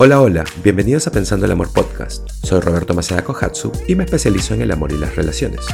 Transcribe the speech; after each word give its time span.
Hola, 0.00 0.20
hola, 0.20 0.44
bienvenidos 0.62 1.08
a 1.08 1.10
Pensando 1.10 1.44
el 1.44 1.50
Amor 1.50 1.72
Podcast. 1.72 2.30
Soy 2.44 2.60
Roberto 2.60 2.94
Maceda 2.94 3.24
Kohatsu 3.24 3.72
y 3.88 3.96
me 3.96 4.04
especializo 4.04 4.54
en 4.54 4.62
el 4.62 4.70
amor 4.70 4.92
y 4.92 4.96
las 4.96 5.16
relaciones. 5.16 5.66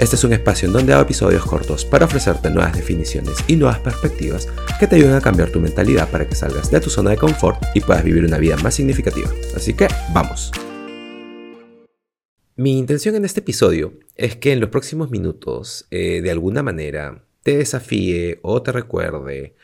Este 0.00 0.16
es 0.16 0.24
un 0.24 0.32
espacio 0.32 0.66
en 0.66 0.72
donde 0.72 0.92
hago 0.92 1.02
episodios 1.02 1.46
cortos 1.46 1.84
para 1.84 2.06
ofrecerte 2.06 2.50
nuevas 2.50 2.74
definiciones 2.74 3.36
y 3.46 3.54
nuevas 3.54 3.78
perspectivas 3.78 4.48
que 4.80 4.88
te 4.88 4.96
ayuden 4.96 5.14
a 5.14 5.20
cambiar 5.20 5.52
tu 5.52 5.60
mentalidad 5.60 6.10
para 6.10 6.28
que 6.28 6.34
salgas 6.34 6.72
de 6.72 6.80
tu 6.80 6.90
zona 6.90 7.10
de 7.10 7.18
confort 7.18 7.62
y 7.72 7.80
puedas 7.80 8.02
vivir 8.02 8.24
una 8.24 8.38
vida 8.38 8.56
más 8.56 8.74
significativa. 8.74 9.30
Así 9.54 9.74
que, 9.74 9.86
vamos. 10.12 10.50
Mi 12.56 12.80
intención 12.80 13.14
en 13.14 13.24
este 13.24 13.38
episodio 13.38 13.92
es 14.16 14.34
que 14.34 14.50
en 14.50 14.58
los 14.58 14.70
próximos 14.70 15.10
minutos, 15.12 15.86
eh, 15.92 16.20
de 16.20 16.32
alguna 16.32 16.64
manera, 16.64 17.22
te 17.44 17.58
desafíe 17.58 18.40
o 18.42 18.60
te 18.60 18.72
recuerde 18.72 19.54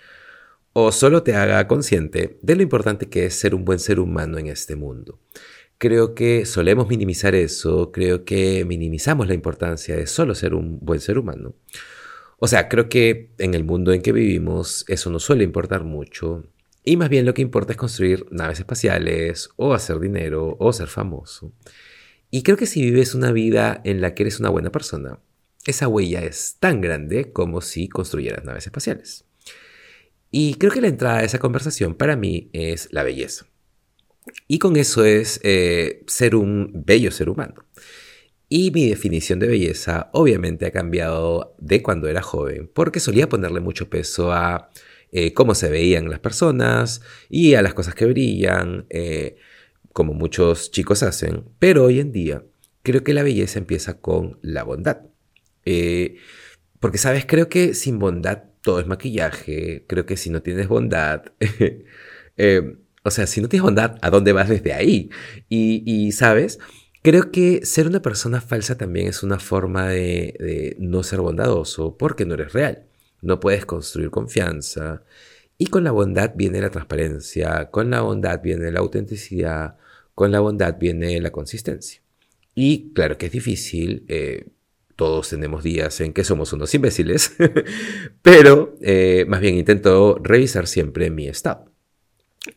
o 0.75 0.91
solo 0.93 1.23
te 1.23 1.35
haga 1.35 1.67
consciente 1.69 2.39
de 2.43 2.57
lo 2.57 2.63
importante 2.63 3.09
que 3.09 3.27
es 3.27 3.35
ser 3.35 3.55
un 3.55 3.65
buen 3.65 3.79
ser 3.79 4.01
humano 4.01 4.39
en 4.39 4.49
este 4.49 4.75
mundo. 4.75 5.21
Creo 5.79 6.15
que 6.15 6.47
solemos 6.47 6.89
minimizar 6.89 7.35
eso, 7.35 7.93
creo 7.93 8.25
que 8.25 8.65
minimizamos 8.65 9.29
la 9.29 9.35
importancia 9.35 9.97
de 9.97 10.07
solo 10.09 10.35
ser 10.35 10.53
un 10.53 10.81
buen 10.81 11.01
ser 11.01 11.17
humano. 11.19 11.55
O 12.41 12.49
sea, 12.49 12.69
creo 12.69 12.89
que 12.89 13.31
en 13.39 13.55
el 13.55 13.65
mundo 13.65 13.93
en 13.93 14.03
que 14.03 14.13
vivimos 14.13 14.85
eso 14.89 15.11
no 15.11 15.21
suele 15.21 15.45
importar 15.45 15.85
mucho 15.85 16.45
y 16.83 16.97
más 16.97 17.09
bien 17.09 17.25
lo 17.25 17.35
que 17.35 17.43
importa 17.43 17.73
es 17.73 17.79
construir 17.79 18.27
naves 18.33 18.59
espaciales 18.59 19.51
o 19.57 19.75
hacer 19.75 20.01
dinero 20.01 20.57
o 20.59 20.73
ser 20.73 20.89
famoso. 20.89 21.53
Y 22.33 22.43
creo 22.43 22.57
que 22.57 22.67
si 22.67 22.83
vives 22.83 23.15
una 23.15 23.31
vida 23.31 23.81
en 23.85 24.01
la 24.01 24.15
que 24.15 24.25
eres 24.25 24.41
una 24.41 24.51
buena 24.51 24.73
persona, 24.73 25.21
esa 25.67 25.87
huella 25.87 26.25
es 26.25 26.57
tan 26.59 26.81
grande 26.81 27.33
como 27.33 27.61
si 27.61 27.89
construyeras 27.89 28.45
naves 28.45 28.67
espaciales. 28.67 29.25
Y 30.37 30.55
creo 30.55 30.73
que 30.73 30.81
la 30.81 30.89
entrada 30.89 31.21
de 31.21 31.27
esa 31.27 31.39
conversación 31.39 31.95
para 31.95 32.17
mí 32.17 32.51
es 32.53 32.89
la 32.91 33.05
belleza. 33.05 33.47
Y 34.49 34.59
con 34.59 34.75
eso 34.75 35.05
es 35.05 35.39
eh, 35.45 36.03
ser 36.09 36.35
un 36.35 36.73
bello 36.75 37.13
ser 37.13 37.29
humano. 37.29 37.65
Y 38.49 38.73
mi 38.73 38.89
definición 38.89 39.39
de 39.39 39.47
belleza 39.47 40.11
obviamente 40.13 40.67
ha 40.67 40.73
cambiado 40.73 41.55
de 41.61 41.85
cuando 41.85 42.09
era 42.09 42.21
joven, 42.21 42.69
porque 42.75 42.99
solía 42.99 43.29
ponerle 43.29 43.61
mucho 43.61 43.89
peso 43.89 44.33
a 44.33 44.71
eh, 45.13 45.33
cómo 45.35 45.55
se 45.55 45.69
veían 45.69 46.11
las 46.11 46.19
personas 46.19 47.03
y 47.31 47.55
a 47.55 47.63
las 47.63 47.75
cosas 47.75 47.95
que 47.95 48.07
brillan, 48.07 48.87
eh, 48.91 49.37
como 49.93 50.15
muchos 50.15 50.73
chicos 50.73 51.05
hacen. 51.05 51.45
Pero 51.61 51.85
hoy 51.85 52.01
en 52.01 52.11
día 52.11 52.43
creo 52.83 53.05
que 53.05 53.15
la 53.15 53.23
belleza 53.23 53.61
empieza 53.61 54.01
con 54.01 54.41
la 54.43 54.65
bondad. 54.65 54.99
porque, 56.81 56.99
sabes, 56.99 57.25
creo 57.25 57.49
que 57.49 57.73
sin 57.75 58.01
bondad 58.01 58.54
todo 58.65 58.81
es 58.81 58.87
maquillaje. 58.87 59.85
Creo 59.87 60.07
que 60.07 60.17
si 60.17 60.31
no 60.31 60.43
tienes 60.43 60.69
bondad, 60.69 61.23
eh, 62.37 62.77
o 63.05 63.11
sea, 63.11 63.27
si 63.27 63.41
no 63.41 63.49
tienes 63.49 63.63
bondad, 63.63 63.99
¿a 64.01 64.11
dónde 64.11 64.33
vas 64.33 64.49
desde 64.49 64.73
ahí? 64.73 65.11
Y, 65.49 66.11
sabes, 66.13 66.59
creo 67.03 67.31
que 67.31 67.65
ser 67.67 67.87
una 67.87 68.01
persona 68.03 68.41
falsa 68.41 68.79
también 68.79 69.09
es 69.09 69.23
una 69.23 69.39
forma 69.39 69.89
de, 69.89 70.77
no 70.81 71.03
ser 71.03 71.21
bondadoso 71.21 71.97
porque 71.99 72.25
no 72.25 72.35
eres 72.35 72.55
real. 72.55 72.87
No 73.21 73.39
puedes 73.41 73.67
construir 73.67 74.11
confianza. 74.11 75.03
Y 75.59 75.67
con 75.67 75.85
la 75.85 75.93
bondad 75.93 76.33
viene 76.35 76.61
la 76.61 76.71
transparencia, 76.71 77.71
con 77.71 77.91
la 77.91 78.01
bondad 78.01 78.41
viene 78.43 78.73
la 78.73 78.81
autenticidad, 78.81 79.77
con 80.15 80.33
la 80.33 80.41
bondad 80.41 80.79
viene 80.79 81.21
la 81.21 81.31
consistencia. 81.31 82.01
Y 82.55 82.93
claro 82.95 83.19
que 83.19 83.27
es 83.27 83.33
difícil, 83.33 84.05
eh, 84.09 84.47
todos 84.97 85.31
tenemos 85.31 85.63
días 85.63 86.01
en 86.01 86.13
que 86.13 86.25
somos 86.25 86.53
unos 86.53 86.75
imbéciles, 86.75 87.35
pero 88.23 88.77
eh, 88.81 89.25
más 89.29 89.41
bien 89.41 89.57
intento 89.57 90.19
revisar 90.23 90.67
siempre 90.67 91.11
mi 91.11 91.29
estado. 91.29 91.73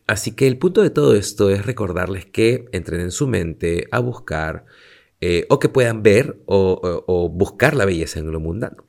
Así 0.06 0.32
que 0.32 0.46
el 0.46 0.58
punto 0.58 0.82
de 0.82 0.90
todo 0.90 1.14
esto 1.14 1.50
es 1.50 1.64
recordarles 1.64 2.26
que 2.26 2.66
entren 2.72 3.00
en 3.00 3.10
su 3.10 3.26
mente 3.26 3.88
a 3.90 4.00
buscar 4.00 4.66
eh, 5.20 5.46
o 5.48 5.58
que 5.58 5.68
puedan 5.68 6.02
ver 6.02 6.40
o, 6.46 7.30
buscar 7.32 7.74
la 7.74 7.84
belleza 7.84 8.20
en 8.20 8.30
lo 8.30 8.40
mundano. 8.40 8.86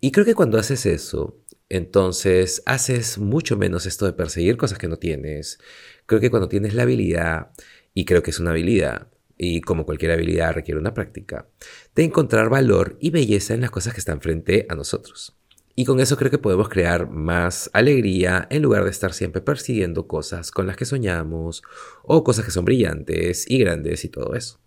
Y 0.00 0.12
creo 0.12 0.26
que 0.26 0.34
cuando 0.34 0.58
haces 0.58 0.86
eso, 0.86 1.38
entonces 1.68 2.62
haces 2.66 3.18
mucho 3.18 3.56
menos 3.56 3.86
esto 3.86 4.06
de 4.06 4.12
perseguir 4.12 4.56
cosas 4.56 4.78
que 4.78 4.88
no 4.88 4.98
tienes. 4.98 5.58
Creo 6.06 6.20
que 6.20 6.30
cuando 6.30 6.48
tienes 6.48 6.74
la 6.74 6.82
habilidad, 6.82 7.50
y 7.94 8.04
creo 8.04 8.22
que 8.22 8.30
es 8.30 8.38
una 8.38 8.50
habilidad, 8.50 9.08
y 9.36 9.60
como 9.60 9.84
cualquier 9.84 10.12
habilidad 10.12 10.54
requiere 10.54 10.80
una 10.80 10.94
práctica, 10.94 11.48
de 11.94 12.04
encontrar 12.04 12.48
valor 12.48 12.96
y 13.00 13.10
belleza 13.10 13.54
en 13.54 13.60
las 13.60 13.70
cosas 13.70 13.92
que 13.92 14.00
están 14.00 14.20
frente 14.20 14.66
a 14.68 14.74
nosotros. 14.74 15.36
Y 15.78 15.84
con 15.84 16.00
eso 16.00 16.16
creo 16.16 16.30
que 16.30 16.38
podemos 16.38 16.70
crear 16.70 17.10
más 17.10 17.68
alegría 17.74 18.46
en 18.50 18.62
lugar 18.62 18.84
de 18.84 18.90
estar 18.90 19.12
siempre 19.12 19.42
persiguiendo 19.42 20.06
cosas 20.06 20.50
con 20.50 20.66
las 20.66 20.76
que 20.76 20.86
soñamos 20.86 21.62
o 22.02 22.24
cosas 22.24 22.46
que 22.46 22.50
son 22.50 22.64
brillantes 22.64 23.44
y 23.50 23.58
grandes 23.58 24.02
y 24.06 24.08
todo 24.08 24.34
eso. 24.34 24.58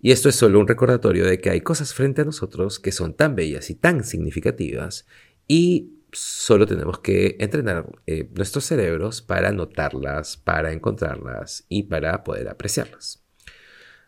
Y 0.00 0.12
esto 0.12 0.30
es 0.30 0.36
solo 0.36 0.58
un 0.58 0.66
recordatorio 0.66 1.26
de 1.26 1.40
que 1.40 1.50
hay 1.50 1.60
cosas 1.60 1.92
frente 1.92 2.22
a 2.22 2.24
nosotros 2.24 2.78
que 2.78 2.90
son 2.90 3.12
tan 3.14 3.36
bellas 3.36 3.68
y 3.68 3.74
tan 3.74 4.02
significativas 4.02 5.06
y 5.46 6.00
solo 6.10 6.66
tenemos 6.66 7.00
que 7.00 7.36
entrenar 7.38 7.86
eh, 8.06 8.30
nuestros 8.34 8.64
cerebros 8.64 9.20
para 9.20 9.52
notarlas, 9.52 10.38
para 10.38 10.72
encontrarlas 10.72 11.66
y 11.68 11.82
para 11.84 12.24
poder 12.24 12.48
apreciarlas. 12.48 13.19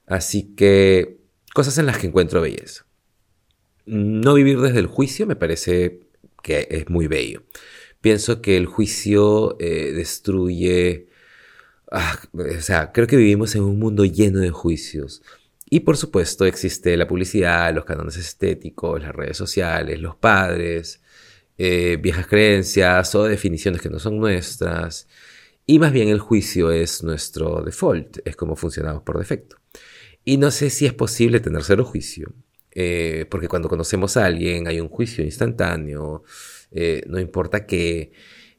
Así 0.06 0.54
que 0.54 1.18
cosas 1.54 1.78
en 1.78 1.86
las 1.86 1.98
que 1.98 2.06
encuentro 2.06 2.40
belleza. 2.40 2.86
No 3.86 4.34
vivir 4.34 4.60
desde 4.60 4.78
el 4.78 4.86
juicio 4.86 5.26
me 5.26 5.36
parece 5.36 6.00
que 6.42 6.68
es 6.70 6.88
muy 6.88 7.06
bello. 7.06 7.42
Pienso 8.00 8.42
que 8.42 8.56
el 8.56 8.66
juicio 8.66 9.56
eh, 9.60 9.92
destruye... 9.92 11.08
Ah, 11.90 12.18
o 12.32 12.60
sea, 12.60 12.90
creo 12.92 13.06
que 13.06 13.16
vivimos 13.16 13.54
en 13.54 13.62
un 13.62 13.78
mundo 13.78 14.04
lleno 14.04 14.40
de 14.40 14.50
juicios. 14.50 15.22
Y 15.68 15.80
por 15.80 15.96
supuesto 15.96 16.44
existe 16.44 16.96
la 16.96 17.06
publicidad, 17.08 17.74
los 17.74 17.84
cánones 17.84 18.16
estéticos, 18.16 19.00
las 19.00 19.14
redes 19.14 19.36
sociales, 19.36 20.00
los 20.00 20.16
padres, 20.16 21.00
eh, 21.56 21.96
viejas 22.00 22.26
creencias 22.26 23.14
o 23.14 23.24
definiciones 23.24 23.80
que 23.80 23.88
no 23.88 23.98
son 23.98 24.18
nuestras. 24.18 25.08
Y 25.64 25.78
más 25.78 25.92
bien 25.92 26.08
el 26.08 26.18
juicio 26.18 26.70
es 26.70 27.02
nuestro 27.02 27.62
default, 27.62 28.18
es 28.24 28.36
como 28.36 28.56
funcionamos 28.56 29.02
por 29.02 29.18
defecto. 29.18 29.61
Y 30.24 30.36
no 30.36 30.50
sé 30.50 30.70
si 30.70 30.86
es 30.86 30.92
posible 30.92 31.40
tener 31.40 31.64
cero 31.64 31.84
juicio, 31.84 32.32
eh, 32.70 33.26
porque 33.30 33.48
cuando 33.48 33.68
conocemos 33.68 34.16
a 34.16 34.24
alguien 34.24 34.68
hay 34.68 34.80
un 34.80 34.88
juicio 34.88 35.24
instantáneo, 35.24 36.22
eh, 36.70 37.02
no 37.08 37.20
importa 37.20 37.66
qué, 37.66 38.12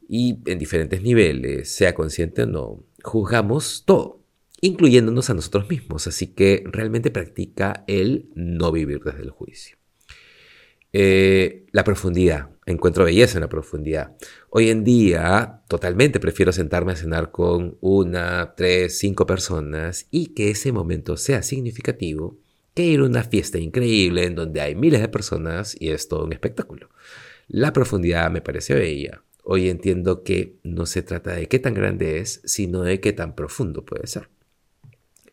y 0.08 0.40
en 0.46 0.60
diferentes 0.60 1.02
niveles, 1.02 1.70
sea 1.74 1.96
consciente 1.96 2.44
o 2.44 2.46
no, 2.46 2.84
juzgamos 3.04 3.84
todo, 3.86 4.22
incluyéndonos 4.62 5.30
a 5.30 5.34
nosotros 5.34 5.70
mismos, 5.70 6.08
así 6.08 6.28
que 6.28 6.64
realmente 6.66 7.12
practica 7.12 7.84
el 7.88 8.30
no 8.36 8.72
vivir 8.72 9.02
desde 9.04 9.22
el 9.22 9.30
juicio. 9.30 9.78
Eh, 10.94 11.66
la 11.72 11.84
profundidad. 11.84 12.50
Encuentro 12.66 13.04
belleza 13.04 13.38
en 13.38 13.42
la 13.42 13.50
profundidad. 13.50 14.16
Hoy 14.50 14.70
en 14.70 14.84
día, 14.84 15.64
totalmente 15.68 16.20
prefiero 16.20 16.52
sentarme 16.54 16.94
a 16.94 16.96
cenar 16.96 17.32
con 17.32 17.78
una, 17.82 18.54
tres, 18.56 19.00
cinco 19.00 19.26
personas 19.26 20.08
y 20.12 20.28
que 20.28 20.52
ese 20.52 20.72
momento 20.72 21.18
sea 21.18 21.42
significativo 21.42 22.38
que 22.74 22.86
ir 22.86 23.02
a 23.02 23.06
una 23.06 23.24
fiesta 23.24 23.58
increíble 23.58 24.26
en 24.26 24.36
donde 24.36 24.62
hay 24.62 24.76
miles 24.76 25.02
de 25.02 25.10
personas 25.10 25.76
y 25.80 25.90
es 25.90 26.08
todo 26.08 26.24
un 26.26 26.34
espectáculo. 26.34 26.90
La 27.48 27.74
profundidad 27.74 28.32
me 28.32 28.42
parece 28.42 28.76
bella. 28.76 29.24
Hoy 29.44 29.70
entiendo 29.70 30.24
que 30.24 30.56
no 30.64 30.86
se 30.86 31.02
trata 31.02 31.34
de 31.34 31.48
qué 31.48 31.60
tan 31.60 31.74
grande 31.74 32.20
es, 32.20 32.42
sino 32.46 32.82
de 32.82 33.02
qué 33.02 33.12
tan 33.14 33.36
profundo 33.36 33.84
puede 33.84 34.08
ser. 34.08 34.30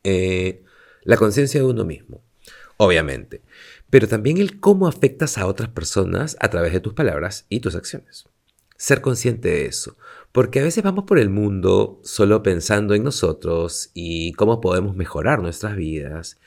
Eh, 0.03 0.65
la 1.03 1.16
conciencia 1.16 1.60
de 1.60 1.66
uno 1.66 1.84
mismo, 1.84 2.22
obviamente 2.81 3.43
pero 3.91 4.07
también 4.07 4.39
el 4.39 4.61
cómo 4.61 4.87
afectas 4.87 5.37
a 5.37 5.47
otras 5.47 5.69
personas 5.69 6.37
a 6.41 6.49
través 6.49 6.73
de 6.73 6.81
tus 6.81 6.95
palabras 6.95 7.45
y 7.49 7.61
tus 7.61 7.75
acciones. 7.75 8.25
Ser 8.77 9.03
consciente 9.03 9.49
de 9.49 9.67
eso, 9.67 9.99
porque 10.33 10.61
a 10.61 10.63
veces 10.63 10.83
vamos 10.83 11.05
por 11.05 11.19
el 11.19 11.29
mundo 11.29 12.01
solo 12.03 12.43
pensando 12.43 12.95
en 12.95 13.03
nosotros 13.03 13.91
y 13.93 14.33
cómo 14.33 14.60
podemos 14.60 14.97
mejorar 14.97 15.43
nuestras 15.43 15.77
vidas 15.77 16.39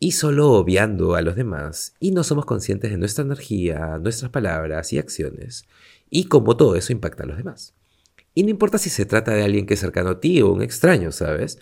y 0.00 0.12
solo 0.12 0.50
obviando 0.50 1.14
a 1.14 1.22
los 1.22 1.34
demás 1.34 1.94
y 1.98 2.10
no 2.10 2.24
somos 2.24 2.44
conscientes 2.44 2.90
de 2.90 2.98
nuestra 2.98 3.24
energía, 3.24 3.98
nuestras 3.98 4.30
palabras 4.30 4.92
y 4.92 4.98
acciones 4.98 5.66
y 6.10 6.24
cómo 6.24 6.56
todo 6.56 6.76
eso 6.76 6.92
impacta 6.92 7.22
a 7.22 7.26
los 7.26 7.38
demás. 7.38 7.74
Y 8.34 8.42
no 8.42 8.50
importa 8.50 8.78
si 8.78 8.90
se 8.90 9.06
trata 9.06 9.32
de 9.32 9.44
alguien 9.44 9.66
que 9.66 9.74
es 9.74 9.80
cercano 9.80 10.10
a 10.10 10.20
ti 10.20 10.42
o 10.42 10.52
un 10.52 10.62
extraño, 10.62 11.10
¿sabes? 11.10 11.58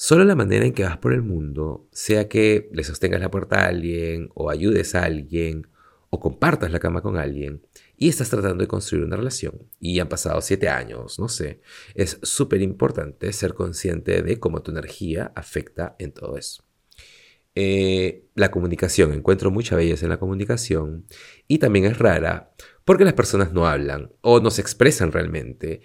Solo 0.00 0.24
la 0.24 0.36
manera 0.36 0.64
en 0.64 0.74
que 0.74 0.84
vas 0.84 0.96
por 0.98 1.12
el 1.12 1.22
mundo, 1.22 1.88
sea 1.90 2.28
que 2.28 2.70
le 2.72 2.84
sostengas 2.84 3.20
la 3.20 3.32
puerta 3.32 3.62
a 3.62 3.66
alguien, 3.66 4.30
o 4.32 4.48
ayudes 4.48 4.94
a 4.94 5.02
alguien, 5.02 5.66
o 6.08 6.20
compartas 6.20 6.70
la 6.70 6.78
cama 6.78 7.02
con 7.02 7.16
alguien, 7.16 7.66
y 7.96 8.08
estás 8.08 8.30
tratando 8.30 8.62
de 8.62 8.68
construir 8.68 9.04
una 9.04 9.16
relación, 9.16 9.60
y 9.80 9.98
han 9.98 10.08
pasado 10.08 10.40
siete 10.40 10.68
años, 10.68 11.18
no 11.18 11.28
sé, 11.28 11.62
es 11.96 12.20
súper 12.22 12.62
importante 12.62 13.32
ser 13.32 13.54
consciente 13.54 14.22
de 14.22 14.38
cómo 14.38 14.62
tu 14.62 14.70
energía 14.70 15.32
afecta 15.34 15.96
en 15.98 16.12
todo 16.12 16.36
eso. 16.36 16.62
Eh, 17.56 18.28
la 18.36 18.52
comunicación, 18.52 19.12
encuentro 19.12 19.50
mucha 19.50 19.74
belleza 19.74 20.06
en 20.06 20.10
la 20.10 20.20
comunicación, 20.20 21.06
y 21.48 21.58
también 21.58 21.86
es 21.86 21.98
rara 21.98 22.52
porque 22.84 23.04
las 23.04 23.14
personas 23.14 23.52
no 23.52 23.66
hablan 23.66 24.12
o 24.20 24.38
no 24.38 24.52
se 24.52 24.60
expresan 24.60 25.10
realmente 25.10 25.82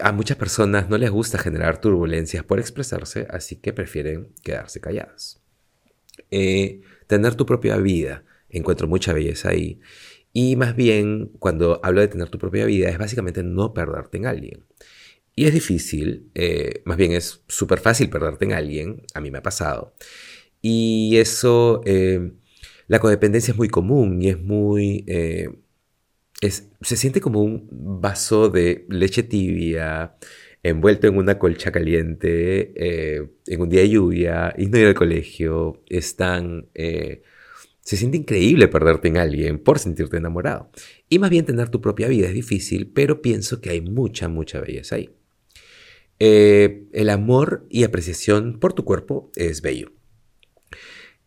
a 0.00 0.12
muchas 0.12 0.36
personas 0.36 0.88
no 0.88 0.98
les 0.98 1.10
gusta 1.10 1.38
generar 1.38 1.80
turbulencias 1.80 2.44
por 2.44 2.60
expresarse, 2.60 3.26
así 3.30 3.56
que 3.56 3.72
prefieren 3.72 4.28
quedarse 4.42 4.80
calladas. 4.80 5.42
Eh, 6.30 6.80
tener 7.06 7.34
tu 7.34 7.46
propia 7.46 7.76
vida, 7.78 8.24
encuentro 8.48 8.86
mucha 8.86 9.12
belleza 9.12 9.50
ahí. 9.50 9.80
Y 10.32 10.56
más 10.56 10.76
bien, 10.76 11.32
cuando 11.38 11.80
hablo 11.82 12.00
de 12.00 12.08
tener 12.08 12.30
tu 12.30 12.38
propia 12.38 12.64
vida, 12.64 12.88
es 12.88 12.98
básicamente 12.98 13.42
no 13.42 13.74
perderte 13.74 14.18
en 14.18 14.26
alguien. 14.26 14.64
Y 15.34 15.46
es 15.46 15.54
difícil, 15.54 16.30
eh, 16.34 16.82
más 16.84 16.96
bien 16.96 17.12
es 17.12 17.42
súper 17.48 17.80
fácil 17.80 18.10
perderte 18.10 18.44
en 18.44 18.52
alguien, 18.52 19.02
a 19.14 19.20
mí 19.20 19.30
me 19.30 19.38
ha 19.38 19.42
pasado. 19.42 19.94
Y 20.60 21.16
eso, 21.16 21.80
eh, 21.86 22.32
la 22.86 22.98
codependencia 23.00 23.52
es 23.52 23.58
muy 23.58 23.68
común 23.68 24.22
y 24.22 24.28
es 24.28 24.38
muy... 24.40 25.04
Eh, 26.42 26.50
se 26.50 26.96
siente 26.96 27.22
como 27.22 27.42
un 27.42 27.66
vaso 27.70 28.50
de 28.50 28.84
leche 28.90 29.22
tibia 29.22 30.16
envuelto 30.62 31.06
en 31.06 31.16
una 31.16 31.38
colcha 31.38 31.72
caliente, 31.72 32.72
en 33.46 33.60
un 33.60 33.68
día 33.68 33.80
de 33.80 33.88
lluvia, 33.88 34.54
y 34.58 34.66
no 34.66 34.78
ir 34.78 34.86
al 34.86 34.94
colegio, 34.94 35.82
es 35.88 36.14
tan... 36.16 36.68
se 36.72 37.96
siente 37.96 38.18
increíble 38.18 38.68
perderte 38.68 39.08
en 39.08 39.16
alguien 39.16 39.58
por 39.58 39.80
sentirte 39.80 40.18
enamorado. 40.18 40.70
Y 41.08 41.18
más 41.18 41.30
bien 41.30 41.46
tener 41.46 41.68
tu 41.70 41.80
propia 41.80 42.06
vida 42.06 42.28
es 42.28 42.34
difícil, 42.34 42.92
pero 42.92 43.22
pienso 43.22 43.60
que 43.60 43.70
hay 43.70 43.80
mucha, 43.80 44.28
mucha 44.28 44.60
belleza 44.60 44.96
ahí. 44.96 45.10
Eh, 46.24 46.84
el 46.92 47.10
amor 47.10 47.66
y 47.68 47.82
apreciación 47.82 48.60
por 48.60 48.74
tu 48.74 48.84
cuerpo 48.84 49.32
es 49.34 49.60
bello. 49.60 49.90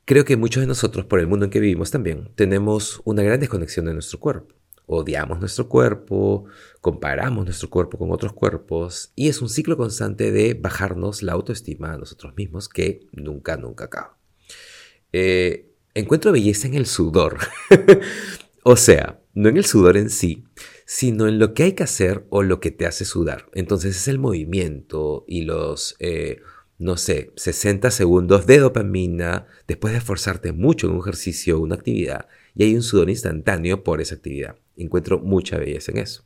Creo 0.06 0.23
que 0.23 0.38
muchos 0.38 0.61
de 0.61 0.68
nosotros, 0.68 1.06
por 1.06 1.19
el 1.19 1.27
mundo 1.27 1.44
en 1.44 1.51
que 1.51 1.59
vivimos 1.59 1.91
también, 1.91 2.29
tenemos 2.35 3.01
una 3.03 3.21
gran 3.21 3.41
desconexión 3.41 3.88
de 3.88 3.94
nuestro 3.94 4.21
cuerpo. 4.21 4.56
Odiamos 4.87 5.39
nuestro 5.39 5.67
cuerpo, 5.67 6.45
comparamos 6.81 7.45
nuestro 7.45 7.69
cuerpo 7.69 7.97
con 7.97 8.11
otros 8.11 8.33
cuerpos 8.33 9.11
y 9.15 9.29
es 9.29 9.41
un 9.41 9.49
ciclo 9.49 9.77
constante 9.77 10.31
de 10.31 10.53
bajarnos 10.53 11.23
la 11.23 11.33
autoestima 11.33 11.93
a 11.93 11.97
nosotros 11.97 12.35
mismos 12.35 12.69
que 12.69 13.07
nunca, 13.11 13.57
nunca 13.57 13.85
acaba. 13.85 14.17
Eh, 15.11 15.71
encuentro 15.95 16.31
belleza 16.31 16.67
en 16.67 16.75
el 16.75 16.85
sudor. 16.85 17.39
o 18.63 18.75
sea, 18.75 19.21
no 19.33 19.49
en 19.49 19.57
el 19.57 19.65
sudor 19.65 19.97
en 19.97 20.09
sí, 20.09 20.45
sino 20.85 21.27
en 21.27 21.39
lo 21.39 21.53
que 21.53 21.63
hay 21.63 21.73
que 21.73 21.83
hacer 21.83 22.25
o 22.29 22.43
lo 22.43 22.59
que 22.59 22.71
te 22.71 22.85
hace 22.85 23.05
sudar. 23.05 23.47
Entonces 23.53 23.95
es 23.95 24.07
el 24.07 24.19
movimiento 24.19 25.25
y 25.27 25.41
los, 25.41 25.95
eh, 25.99 26.41
no 26.77 26.97
sé, 26.97 27.31
60 27.35 27.89
segundos 27.91 28.45
de 28.45 28.59
dopamina 28.59 29.47
después 29.67 29.93
de 29.93 29.97
esforzarte 29.97 30.51
mucho 30.51 30.87
en 30.87 30.93
un 30.93 30.99
ejercicio 30.99 31.57
o 31.57 31.61
una 31.61 31.75
actividad 31.75 32.27
y 32.56 32.63
hay 32.63 32.75
un 32.75 32.84
sudor 32.84 33.10
instantáneo 33.10 33.84
por 33.84 34.02
esa 34.02 34.16
actividad. 34.16 34.56
Encuentro 34.78 35.19
mucha 35.19 35.57
belleza 35.57 35.92
en 35.92 35.98
eso. 36.00 36.24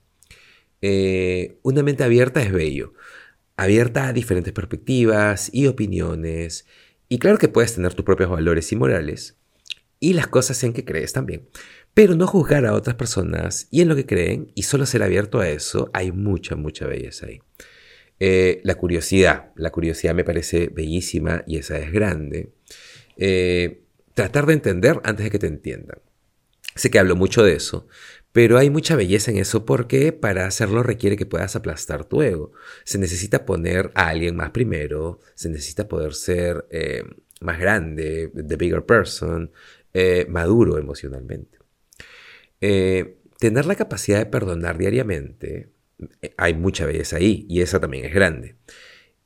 Eh, 0.82 1.58
una 1.64 1.84
mente 1.84 2.04
abierta 2.04 2.42
es 2.42 2.52
bello, 2.52 2.94
abierta 3.58 4.08
a 4.08 4.14
diferentes 4.14 4.54
perspectivas 4.54 5.50
y 5.54 5.68
opiniones. 5.68 6.66
Y 7.10 7.20
claro 7.20 7.38
que 7.38 7.48
puedes 7.48 7.74
tener 7.76 7.94
tus 7.94 8.06
propios 8.06 8.30
valores 8.30 8.72
y 8.72 8.76
morales 8.76 9.38
y 10.00 10.14
las 10.14 10.28
cosas 10.28 10.64
en 10.64 10.74
que 10.74 10.86
crees 10.86 11.14
también. 11.14 11.50
Pero 11.94 12.16
no 12.16 12.28
juzgar 12.28 12.66
a 12.66 12.74
otras 12.74 12.96
personas 12.96 13.68
y 13.72 13.82
en 13.82 13.90
lo 13.90 13.96
que 13.96 14.06
creen 14.06 14.52
y 14.56 14.64
solo 14.64 14.86
ser 14.86 15.04
abierto 15.04 15.40
a 15.40 15.50
eso, 15.50 15.90
hay 15.94 16.12
mucha, 16.12 16.56
mucha 16.56 16.86
belleza 16.86 17.26
ahí. 17.26 17.42
Eh, 18.20 18.62
la 18.64 18.76
curiosidad, 18.76 19.52
la 19.56 19.72
curiosidad 19.72 20.14
me 20.14 20.24
parece 20.24 20.70
bellísima 20.70 21.44
y 21.48 21.58
esa 21.58 21.78
es 21.80 21.92
grande. 21.92 22.52
Eh, 23.18 23.82
tratar 24.14 24.46
de 24.46 24.54
entender 24.54 25.00
antes 25.04 25.26
de 25.26 25.32
que 25.32 25.40
te 25.40 25.48
entiendan. 25.48 26.00
Sé 26.80 26.90
que 26.90 26.98
hablo 27.00 27.18
mucho 27.18 27.44
de 27.44 27.56
eso, 27.56 27.88
pero 28.32 28.58
hay 28.58 28.70
mucha 28.70 28.96
belleza 28.96 29.32
en 29.32 29.38
eso 29.38 29.66
porque 29.66 30.14
para 30.14 30.46
hacerlo 30.46 30.82
requiere 30.82 31.18
que 31.18 31.26
puedas 31.26 31.58
aplastar 31.58 32.06
tu 32.06 32.22
ego. 32.22 32.54
Se 32.86 32.98
necesita 32.98 33.46
poner 33.46 33.92
a 33.96 34.08
alguien 34.08 34.38
más 34.38 34.52
primero, 34.52 35.20
se 35.36 35.50
necesita 35.50 35.90
poder 35.90 36.14
ser 36.14 36.66
eh, 36.72 37.04
más 37.42 37.60
grande, 37.60 38.32
the 38.34 38.56
bigger 38.56 38.86
person, 38.86 39.52
maduro 40.30 40.78
emocionalmente. 40.78 41.58
Eh, 42.62 43.18
tener 43.40 43.66
la 43.66 43.76
capacidad 43.76 44.20
de 44.20 44.26
perdonar 44.26 44.78
diariamente, 44.78 45.74
eh, 46.22 46.34
hay 46.38 46.54
mucha 46.54 46.86
belleza 46.86 47.18
ahí 47.18 47.46
y 47.50 47.62
esa 47.62 47.82
también 47.82 48.06
es 48.06 48.14
grande. 48.14 48.56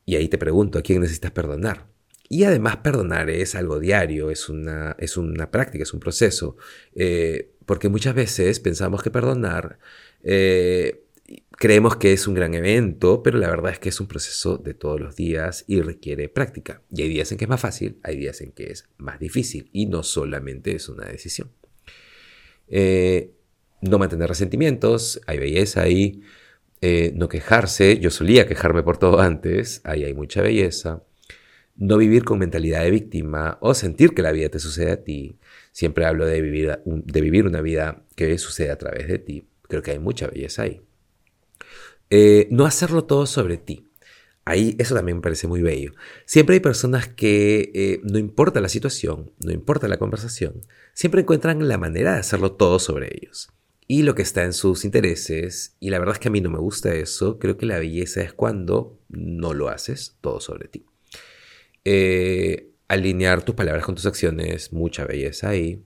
Y 0.05 0.15
ahí 0.15 0.27
te 0.27 0.39
pregunto, 0.39 0.79
¿a 0.79 0.81
quién 0.81 1.01
necesitas 1.01 1.31
perdonar? 1.31 1.92
Y 2.33 2.45
además 2.45 2.77
perdonar 2.77 3.29
es 3.29 3.53
algo 3.53 3.79
diario, 3.79 4.31
es 4.31 4.49
una, 4.49 4.95
es 4.97 5.17
una 5.17 5.51
práctica, 5.51 5.83
es 5.83 5.93
un 5.93 5.99
proceso, 5.99 6.57
eh, 6.95 7.51
porque 7.65 7.89
muchas 7.89 8.15
veces 8.15 8.59
pensamos 8.59 9.03
que 9.03 9.11
perdonar 9.11 9.77
creemos 11.57 11.95
que 11.97 12.13
es 12.13 12.27
un 12.27 12.33
gran 12.33 12.53
evento, 12.53 13.23
pero 13.23 13.37
la 13.37 13.49
verdad 13.49 13.71
es 13.71 13.79
que 13.79 13.89
es 13.89 13.99
un 13.99 14.07
proceso 14.07 14.57
de 14.57 14.73
todos 14.73 14.99
los 14.99 15.15
días 15.15 15.63
y 15.67 15.81
requiere 15.81 16.29
práctica. 16.29 16.81
Y 16.91 17.03
hay 17.03 17.09
días 17.09 17.31
en 17.31 17.37
que 17.37 17.45
es 17.45 17.49
más 17.49 17.61
fácil, 17.61 17.99
hay 18.03 18.17
días 18.17 18.41
en 18.41 18.51
que 18.51 18.71
es 18.71 18.89
más 18.97 19.19
difícil 19.19 19.69
y 19.71 19.85
no 19.85 20.03
solamente 20.03 20.75
es 20.75 20.89
una 20.89 21.05
decisión. 21.05 21.51
Eh, 22.67 23.31
no 23.81 23.99
mantener 23.99 24.29
resentimientos, 24.29 25.21
hay 25.27 25.37
belleza 25.37 25.81
ahí. 25.81 26.21
Eh, 26.81 27.13
no 27.15 27.29
quejarse, 27.29 27.97
yo 27.99 28.11
solía 28.11 28.45
quejarme 28.45 28.83
por 28.83 28.97
todo 28.97 29.21
antes, 29.21 29.79
ahí 29.85 30.03
hay 30.03 30.13
mucha 30.13 30.41
belleza. 30.41 31.03
No 31.75 31.97
vivir 31.97 32.23
con 32.23 32.39
mentalidad 32.39 32.83
de 32.83 32.91
víctima 32.91 33.57
o 33.61 33.73
sentir 33.73 34.13
que 34.13 34.21
la 34.21 34.31
vida 34.31 34.49
te 34.49 34.59
sucede 34.59 34.91
a 34.91 35.03
ti. 35.03 35.39
Siempre 35.71 36.05
hablo 36.05 36.25
de 36.25 36.41
vivir, 36.41 36.79
de 36.85 37.21
vivir 37.21 37.45
una 37.45 37.61
vida 37.61 38.05
que 38.15 38.37
sucede 38.37 38.71
a 38.71 38.77
través 38.77 39.07
de 39.07 39.19
ti. 39.19 39.47
Creo 39.63 39.81
que 39.81 39.91
hay 39.91 39.99
mucha 39.99 40.27
belleza 40.27 40.63
ahí. 40.63 40.81
Eh, 42.09 42.47
no 42.51 42.65
hacerlo 42.65 43.05
todo 43.05 43.25
sobre 43.25 43.57
ti. 43.57 43.89
Ahí 44.45 44.75
eso 44.77 44.93
también 44.93 45.17
me 45.17 45.21
parece 45.21 45.47
muy 45.47 45.61
bello. 45.61 45.93
Siempre 46.25 46.55
hay 46.55 46.59
personas 46.59 47.07
que 47.07 47.71
eh, 47.73 48.01
no 48.03 48.17
importa 48.19 48.59
la 48.59 48.69
situación, 48.69 49.31
no 49.39 49.51
importa 49.51 49.87
la 49.87 49.97
conversación, 49.97 50.61
siempre 50.93 51.21
encuentran 51.21 51.67
la 51.67 51.77
manera 51.77 52.13
de 52.13 52.19
hacerlo 52.19 52.51
todo 52.51 52.79
sobre 52.79 53.09
ellos. 53.15 53.49
Y 53.87 54.03
lo 54.03 54.15
que 54.15 54.21
está 54.21 54.43
en 54.43 54.53
sus 54.53 54.85
intereses, 54.85 55.75
y 55.79 55.89
la 55.89 55.99
verdad 55.99 56.15
es 56.15 56.19
que 56.19 56.27
a 56.27 56.31
mí 56.31 56.41
no 56.41 56.49
me 56.49 56.59
gusta 56.59 56.93
eso, 56.93 57.39
creo 57.39 57.57
que 57.57 57.65
la 57.65 57.79
belleza 57.79 58.21
es 58.21 58.33
cuando 58.33 58.99
no 59.09 59.53
lo 59.53 59.69
haces 59.69 60.17
todo 60.21 60.39
sobre 60.39 60.67
ti. 60.67 60.85
Eh, 61.85 62.69
alinear 62.87 63.43
tus 63.43 63.55
palabras 63.55 63.85
con 63.85 63.95
tus 63.95 64.05
acciones, 64.05 64.73
mucha 64.73 65.05
belleza 65.05 65.49
ahí. 65.49 65.83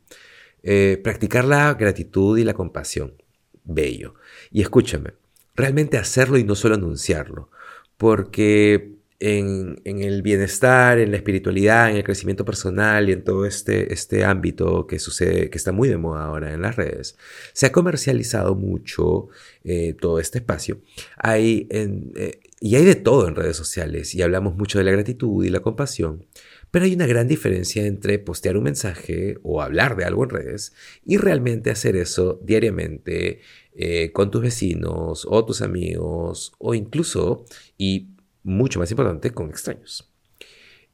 Eh, 0.64 1.00
practicar 1.04 1.46
la 1.46 1.74
gratitud 1.76 2.38
y 2.38 2.44
la 2.44 2.54
compasión, 2.54 3.22
bello. 3.64 4.16
Y 4.52 4.62
escúchame, 4.62 5.14
realmente 5.56 5.98
hacerlo 5.98 6.38
y 6.38 6.44
no 6.44 6.56
solo 6.56 6.76
anunciarlo 6.76 7.50
porque 7.98 8.97
en, 9.20 9.82
el 9.86 10.22
bienestar, 10.22 11.00
en 11.00 11.12
la 11.12 11.18
espiritualidad, 11.18 11.90
en 11.90 11.98
el 11.98 12.04
crecimiento 12.04 12.46
personal 12.46 13.10
y 13.10 13.14
en 13.14 13.24
todo 13.24 13.46
este, 13.46 13.94
este 13.94 14.24
ámbito 14.24 14.86
que 14.88 15.00
sucede, 15.00 15.50
que 15.50 15.58
está 15.58 15.72
muy 15.72 15.90
de 15.90 15.98
moda 15.98 16.26
ahora 16.26 16.54
en 16.54 16.62
las 16.62 16.76
redes, 16.76 17.18
se 17.54 17.66
ha 17.66 17.72
comercializado 17.72 18.56
mucho 18.56 19.30
eh, 19.64 19.96
todo 20.00 20.20
este 20.20 20.40
espacio. 20.40 20.82
Hay 21.18 21.68
eh, 21.72 22.40
y 22.60 22.76
hay 22.76 22.86
de 22.86 22.96
todo 22.96 23.28
en 23.28 23.36
redes 23.36 23.56
sociales 23.56 24.16
y 24.16 24.22
hablamos 24.22 24.56
mucho 24.56 24.80
de 24.80 24.86
la 24.86 24.92
gratitud 24.92 25.44
y 25.46 25.50
la 25.50 25.60
compasión. 25.60 26.26
Pero 26.72 26.86
hay 26.86 26.96
una 26.96 27.08
gran 27.08 27.28
diferencia 27.28 27.86
entre 27.86 28.20
postear 28.20 28.58
un 28.58 28.64
mensaje 28.64 29.38
o 29.44 29.62
hablar 29.62 29.96
de 29.96 30.06
algo 30.06 30.24
en 30.24 30.32
redes 30.32 30.74
y 31.06 31.18
realmente 31.18 31.70
hacer 31.70 31.96
eso 31.96 32.40
diariamente 32.44 33.42
eh, 33.76 34.12
con 34.12 34.32
tus 34.32 34.42
vecinos 34.42 35.26
o 35.30 35.46
tus 35.46 35.62
amigos 35.62 36.54
o 36.58 36.74
incluso, 36.74 37.46
y 37.78 38.10
mucho 38.48 38.80
más 38.80 38.90
importante, 38.90 39.32
con 39.32 39.50
extraños. 39.50 40.12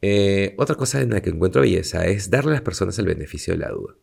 Eh, 0.02 0.54
otra 0.58 0.76
cosa 0.76 1.02
en 1.02 1.12
la 1.12 1.22
que 1.22 1.30
encuentro 1.30 1.62
belleza 1.62 2.06
es 2.08 2.30
darle 2.30 2.52
a 2.52 2.54
las 2.56 2.62
personas 2.62 3.00
el 3.00 3.06
beneficio 3.06 3.54
de 3.54 3.60
la 3.60 3.70
duda. 3.70 3.96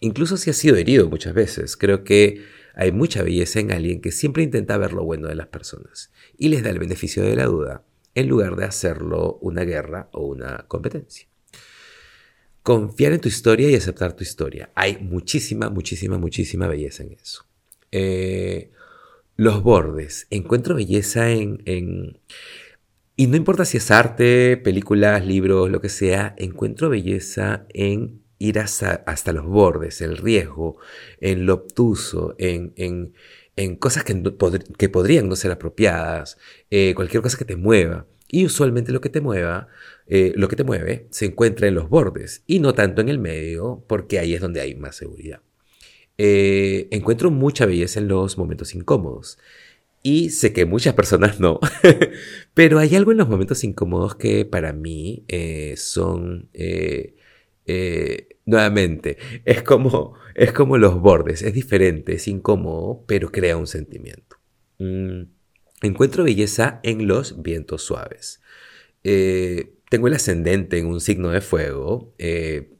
Incluso 0.00 0.36
si 0.36 0.50
has 0.50 0.56
sido 0.56 0.76
herido 0.76 1.08
muchas 1.08 1.34
veces, 1.34 1.76
creo 1.76 2.04
que 2.04 2.44
hay 2.74 2.92
mucha 2.92 3.22
belleza 3.22 3.58
en 3.58 3.72
alguien 3.72 4.00
que 4.00 4.12
siempre 4.12 4.42
intenta 4.42 4.76
ver 4.76 4.92
lo 4.92 5.02
bueno 5.02 5.28
de 5.28 5.34
las 5.34 5.46
personas 5.46 6.12
y 6.38 6.50
les 6.50 6.62
da 6.62 6.70
el 6.70 6.78
beneficio 6.78 7.22
de 7.22 7.34
la 7.34 7.46
duda 7.46 7.82
en 8.14 8.28
lugar 8.28 8.56
de 8.56 8.66
hacerlo 8.66 9.38
una 9.40 9.64
guerra 9.64 10.08
o 10.12 10.26
una 10.26 10.66
competencia. 10.68 11.26
Confiar 12.62 13.12
en 13.12 13.20
tu 13.20 13.28
historia 13.28 13.70
y 13.70 13.74
aceptar 13.74 14.14
tu 14.14 14.22
historia. 14.22 14.70
Hay 14.74 14.98
muchísima, 14.98 15.70
muchísima, 15.70 16.18
muchísima 16.18 16.66
belleza 16.66 17.02
en 17.02 17.12
eso. 17.12 17.46
Eh, 17.92 18.70
los 19.36 19.62
bordes. 19.62 20.26
Encuentro 20.30 20.74
belleza 20.74 21.30
en... 21.30 22.18
Y 23.16 23.28
no 23.28 23.36
importa 23.36 23.64
si 23.64 23.78
es 23.78 23.90
arte, 23.90 24.58
películas, 24.58 25.24
libros, 25.24 25.70
lo 25.70 25.80
que 25.80 25.88
sea, 25.88 26.34
encuentro 26.36 26.90
belleza 26.90 27.66
en 27.70 28.22
ir 28.38 28.58
hasta, 28.58 29.02
hasta 29.06 29.32
los 29.32 29.46
bordes, 29.46 30.02
el 30.02 30.18
riesgo, 30.18 30.76
en 31.20 31.46
lo 31.46 31.54
obtuso, 31.54 32.34
en, 32.38 32.74
en, 32.76 33.14
en 33.56 33.76
cosas 33.76 34.04
que, 34.04 34.22
que, 34.76 34.88
podrían 34.90 35.30
no 35.30 35.36
ser 35.36 35.50
apropiadas, 35.50 36.36
eh, 36.70 36.92
cualquier 36.94 37.22
cosa 37.22 37.38
que 37.38 37.46
te 37.46 37.56
mueva. 37.56 38.06
Y 38.28 38.44
usualmente 38.44 38.92
lo 38.92 39.00
que 39.00 39.08
te 39.08 39.22
mueva, 39.22 39.68
eh, 40.08 40.32
lo 40.36 40.48
que 40.48 40.56
te 40.56 40.64
mueve, 40.64 41.06
se 41.10 41.26
encuentra 41.26 41.68
en 41.68 41.74
los 41.74 41.88
bordes 41.88 42.42
y 42.46 42.58
no 42.58 42.74
tanto 42.74 43.00
en 43.00 43.08
el 43.08 43.18
medio, 43.18 43.82
porque 43.86 44.18
ahí 44.18 44.34
es 44.34 44.42
donde 44.42 44.60
hay 44.60 44.74
más 44.74 44.96
seguridad. 44.96 45.40
Eh, 46.18 46.88
encuentro 46.90 47.30
mucha 47.30 47.66
belleza 47.66 48.00
en 48.00 48.08
los 48.08 48.36
momentos 48.36 48.74
incómodos. 48.74 49.38
Y 50.08 50.30
sé 50.30 50.52
que 50.52 50.66
muchas 50.66 50.94
personas 50.94 51.40
no, 51.40 51.58
pero 52.54 52.78
hay 52.78 52.94
algo 52.94 53.10
en 53.10 53.18
los 53.18 53.28
momentos 53.28 53.64
incómodos 53.64 54.14
que 54.14 54.44
para 54.44 54.72
mí 54.72 55.24
eh, 55.26 55.74
son, 55.76 56.48
eh, 56.52 57.16
eh, 57.64 58.28
nuevamente, 58.44 59.18
es 59.44 59.64
como, 59.64 60.14
es 60.36 60.52
como 60.52 60.78
los 60.78 61.00
bordes, 61.00 61.42
es 61.42 61.52
diferente, 61.54 62.14
es 62.14 62.28
incómodo, 62.28 63.02
pero 63.08 63.32
crea 63.32 63.56
un 63.56 63.66
sentimiento. 63.66 64.36
Mm, 64.78 65.22
encuentro 65.82 66.22
belleza 66.22 66.78
en 66.84 67.08
los 67.08 67.42
vientos 67.42 67.82
suaves. 67.82 68.40
tengo 69.02 70.06
el 70.06 70.14
ascendente 70.14 70.78
en 70.78 70.86
un 70.86 71.00
signo 71.00 71.30
de 71.30 71.40
fuego, 71.40 72.14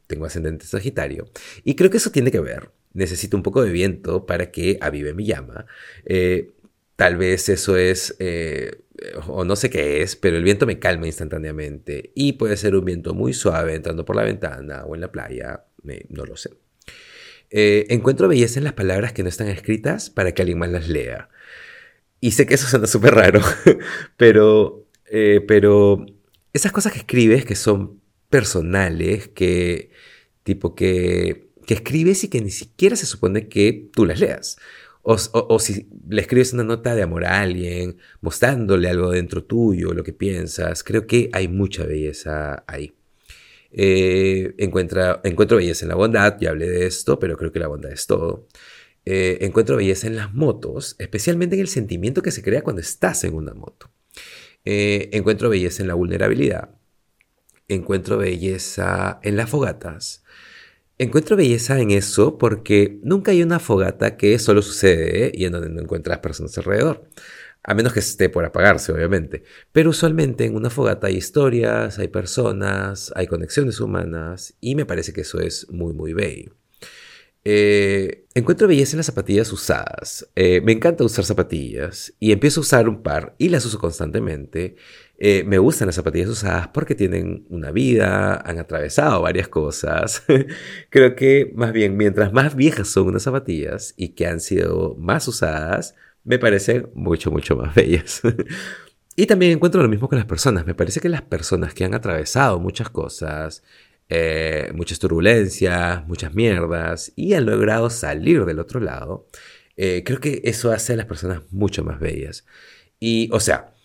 tengo 0.06 0.26
ascendente 0.26 0.64
Sagitario, 0.64 1.28
y 1.64 1.74
creo 1.74 1.90
que 1.90 1.96
eso 1.96 2.12
tiene 2.12 2.30
que 2.30 2.38
ver. 2.38 2.70
Necesito 2.92 3.36
un 3.36 3.42
poco 3.42 3.62
de 3.62 3.72
viento 3.72 4.26
para 4.26 4.52
que 4.52 4.78
avive 4.80 5.12
mi 5.12 5.26
llama. 5.26 5.66
Tal 6.96 7.16
vez 7.16 7.48
eso 7.50 7.76
es, 7.76 8.16
eh, 8.18 8.70
o 9.28 9.44
no 9.44 9.54
sé 9.54 9.68
qué 9.68 10.02
es, 10.02 10.16
pero 10.16 10.38
el 10.38 10.44
viento 10.44 10.66
me 10.66 10.78
calma 10.78 11.06
instantáneamente. 11.06 12.12
Y 12.14 12.34
puede 12.34 12.56
ser 12.56 12.74
un 12.74 12.84
viento 12.84 13.14
muy 13.14 13.34
suave 13.34 13.74
entrando 13.74 14.04
por 14.04 14.16
la 14.16 14.22
ventana 14.22 14.84
o 14.84 14.94
en 14.94 15.02
la 15.02 15.12
playa, 15.12 15.66
no 16.08 16.24
lo 16.24 16.36
sé. 16.36 16.50
Eh, 17.50 17.86
encuentro 17.90 18.28
belleza 18.28 18.58
en 18.58 18.64
las 18.64 18.72
palabras 18.72 19.12
que 19.12 19.22
no 19.22 19.28
están 19.28 19.48
escritas 19.48 20.10
para 20.10 20.32
que 20.32 20.42
alguien 20.42 20.58
más 20.58 20.70
las 20.70 20.88
lea. 20.88 21.28
Y 22.20 22.32
sé 22.32 22.46
que 22.46 22.54
eso 22.54 22.66
suena 22.66 22.86
súper 22.86 23.14
raro, 23.14 23.40
pero, 24.16 24.86
eh, 25.06 25.44
pero 25.46 26.04
esas 26.52 26.72
cosas 26.72 26.92
que 26.92 27.00
escribes 27.00 27.44
que 27.44 27.54
son 27.54 28.00
personales, 28.30 29.28
que 29.28 29.90
tipo 30.42 30.74
que, 30.74 31.50
que 31.66 31.74
escribes 31.74 32.24
y 32.24 32.28
que 32.28 32.40
ni 32.40 32.50
siquiera 32.50 32.96
se 32.96 33.06
supone 33.06 33.48
que 33.48 33.90
tú 33.92 34.06
las 34.06 34.18
leas. 34.18 34.56
O, 35.08 35.60
si 35.60 35.88
le 36.08 36.20
escribes 36.20 36.52
una 36.52 36.64
nota 36.64 36.96
de 36.96 37.02
amor 37.02 37.26
a 37.26 37.40
alguien, 37.40 37.98
mostrándole 38.22 38.88
algo 38.88 39.12
dentro 39.12 39.44
tuyo, 39.44 39.92
lo 39.92 40.02
que 40.02 40.12
piensas, 40.12 40.82
creo 40.82 41.06
que 41.06 41.30
hay 41.32 41.46
mucha 41.46 41.84
belleza 41.86 42.64
ahí. 42.66 42.92
Eh, 43.70 44.52
encuentro 44.58 45.20
belleza 45.58 45.84
en 45.84 45.90
la 45.90 45.94
bondad, 45.94 46.36
ya 46.40 46.50
hablé 46.50 46.68
de 46.68 46.86
esto, 46.86 47.20
pero 47.20 47.36
creo 47.36 47.52
que 47.52 47.60
la 47.60 47.68
bondad 47.68 47.92
es 47.92 48.08
todo. 48.08 48.48
Eh, 49.04 49.38
encuentro 49.42 49.76
belleza 49.76 50.08
en 50.08 50.16
las 50.16 50.34
motos, 50.34 50.96
especialmente 50.98 51.54
en 51.54 51.60
el 51.60 51.68
sentimiento 51.68 52.20
que 52.20 52.32
se 52.32 52.42
crea 52.42 52.62
cuando 52.62 52.82
estás 52.82 53.22
en 53.22 53.34
una 53.34 53.54
moto. 53.54 53.88
Eh, 54.64 55.10
encuentro 55.12 55.48
belleza 55.48 55.82
en 55.82 55.88
la 55.88 55.94
vulnerabilidad. 55.94 56.70
Encuentro 57.68 58.18
belleza 58.18 59.20
en 59.22 59.36
las 59.36 59.48
fogatas. 59.50 60.24
Encuentro 60.98 61.36
belleza 61.36 61.78
en 61.78 61.90
eso 61.90 62.38
porque 62.38 62.98
nunca 63.02 63.30
hay 63.30 63.42
una 63.42 63.58
fogata 63.58 64.16
que 64.16 64.38
solo 64.38 64.62
sucede 64.62 65.30
y 65.34 65.44
en 65.44 65.52
donde 65.52 65.68
no 65.68 65.82
encuentras 65.82 66.20
personas 66.20 66.56
alrededor. 66.56 67.04
A 67.62 67.74
menos 67.74 67.92
que 67.92 68.00
esté 68.00 68.30
por 68.30 68.44
apagarse, 68.46 68.92
obviamente. 68.92 69.42
Pero 69.72 69.90
usualmente 69.90 70.44
en 70.46 70.54
una 70.54 70.70
fogata 70.70 71.08
hay 71.08 71.16
historias, 71.16 71.98
hay 71.98 72.08
personas, 72.08 73.12
hay 73.14 73.26
conexiones 73.26 73.80
humanas 73.80 74.54
y 74.60 74.74
me 74.74 74.86
parece 74.86 75.12
que 75.12 75.20
eso 75.22 75.38
es 75.40 75.68
muy, 75.70 75.92
muy 75.92 76.14
bello. 76.14 76.56
Eh, 77.44 78.24
encuentro 78.34 78.66
belleza 78.66 78.92
en 78.92 78.98
las 78.98 79.06
zapatillas 79.06 79.52
usadas. 79.52 80.28
Eh, 80.34 80.60
me 80.62 80.72
encanta 80.72 81.04
usar 81.04 81.24
zapatillas 81.24 82.14
y 82.18 82.32
empiezo 82.32 82.60
a 82.60 82.62
usar 82.62 82.88
un 82.88 83.02
par 83.02 83.34
y 83.38 83.50
las 83.50 83.66
uso 83.66 83.78
constantemente. 83.78 84.76
Eh, 85.18 85.44
me 85.44 85.58
gustan 85.58 85.86
las 85.86 85.94
zapatillas 85.94 86.28
usadas 86.28 86.68
porque 86.68 86.94
tienen 86.94 87.46
una 87.48 87.70
vida, 87.70 88.36
han 88.44 88.58
atravesado 88.58 89.22
varias 89.22 89.48
cosas. 89.48 90.22
Creo 90.90 91.16
que 91.16 91.52
más 91.54 91.72
bien, 91.72 91.96
mientras 91.96 92.32
más 92.32 92.54
viejas 92.54 92.88
son 92.88 93.08
unas 93.08 93.22
zapatillas 93.22 93.94
y 93.96 94.10
que 94.10 94.26
han 94.26 94.40
sido 94.40 94.94
más 94.98 95.26
usadas, 95.26 95.94
me 96.24 96.38
parecen 96.38 96.90
mucho, 96.94 97.30
mucho 97.30 97.56
más 97.56 97.74
bellas. 97.74 98.20
y 99.16 99.26
también 99.26 99.52
encuentro 99.52 99.82
lo 99.82 99.88
mismo 99.88 100.08
con 100.08 100.18
las 100.18 100.26
personas. 100.26 100.66
Me 100.66 100.74
parece 100.74 101.00
que 101.00 101.08
las 101.08 101.22
personas 101.22 101.72
que 101.72 101.84
han 101.84 101.94
atravesado 101.94 102.60
muchas 102.60 102.90
cosas, 102.90 103.62
eh, 104.08 104.70
muchas 104.74 104.98
turbulencias, 104.98 106.06
muchas 106.06 106.34
mierdas 106.34 107.12
y 107.16 107.34
han 107.34 107.46
logrado 107.46 107.90
salir 107.90 108.44
del 108.44 108.58
otro 108.60 108.80
lado, 108.80 109.26
eh, 109.76 110.02
creo 110.04 110.20
que 110.20 110.42
eso 110.44 110.72
hace 110.72 110.92
a 110.92 110.96
las 110.96 111.06
personas 111.06 111.40
mucho 111.50 111.84
más 111.84 112.00
bellas. 112.00 112.44
Y, 113.00 113.28
o 113.32 113.40
sea, 113.40 113.75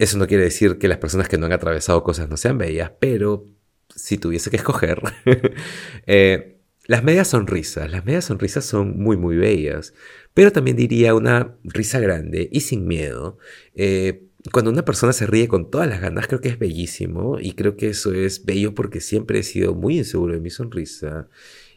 eso 0.00 0.16
no 0.16 0.26
quiere 0.26 0.44
decir 0.44 0.78
que 0.78 0.88
las 0.88 0.96
personas 0.96 1.28
que 1.28 1.36
no 1.36 1.44
han 1.44 1.52
atravesado 1.52 2.02
cosas 2.02 2.28
no 2.30 2.38
sean 2.38 2.56
bellas, 2.56 2.92
pero 2.98 3.44
si 3.94 4.16
tuviese 4.16 4.50
que 4.50 4.56
escoger, 4.56 5.02
eh, 6.06 6.58
las 6.86 7.04
medias 7.04 7.28
sonrisas, 7.28 7.90
las 7.90 8.06
medias 8.06 8.24
sonrisas 8.24 8.64
son 8.64 8.98
muy, 8.98 9.18
muy 9.18 9.36
bellas, 9.36 9.92
pero 10.32 10.52
también 10.52 10.78
diría 10.78 11.14
una 11.14 11.54
risa 11.64 12.00
grande 12.00 12.48
y 12.50 12.60
sin 12.60 12.86
miedo. 12.86 13.36
Eh, 13.74 14.26
cuando 14.52 14.70
una 14.70 14.86
persona 14.86 15.12
se 15.12 15.26
ríe 15.26 15.48
con 15.48 15.70
todas 15.70 15.86
las 15.86 16.00
ganas, 16.00 16.28
creo 16.28 16.40
que 16.40 16.48
es 16.48 16.58
bellísimo 16.58 17.38
y 17.38 17.52
creo 17.52 17.76
que 17.76 17.90
eso 17.90 18.14
es 18.14 18.46
bello 18.46 18.74
porque 18.74 19.02
siempre 19.02 19.40
he 19.40 19.42
sido 19.42 19.74
muy 19.74 19.98
inseguro 19.98 20.32
de 20.32 20.40
mi 20.40 20.48
sonrisa 20.48 21.28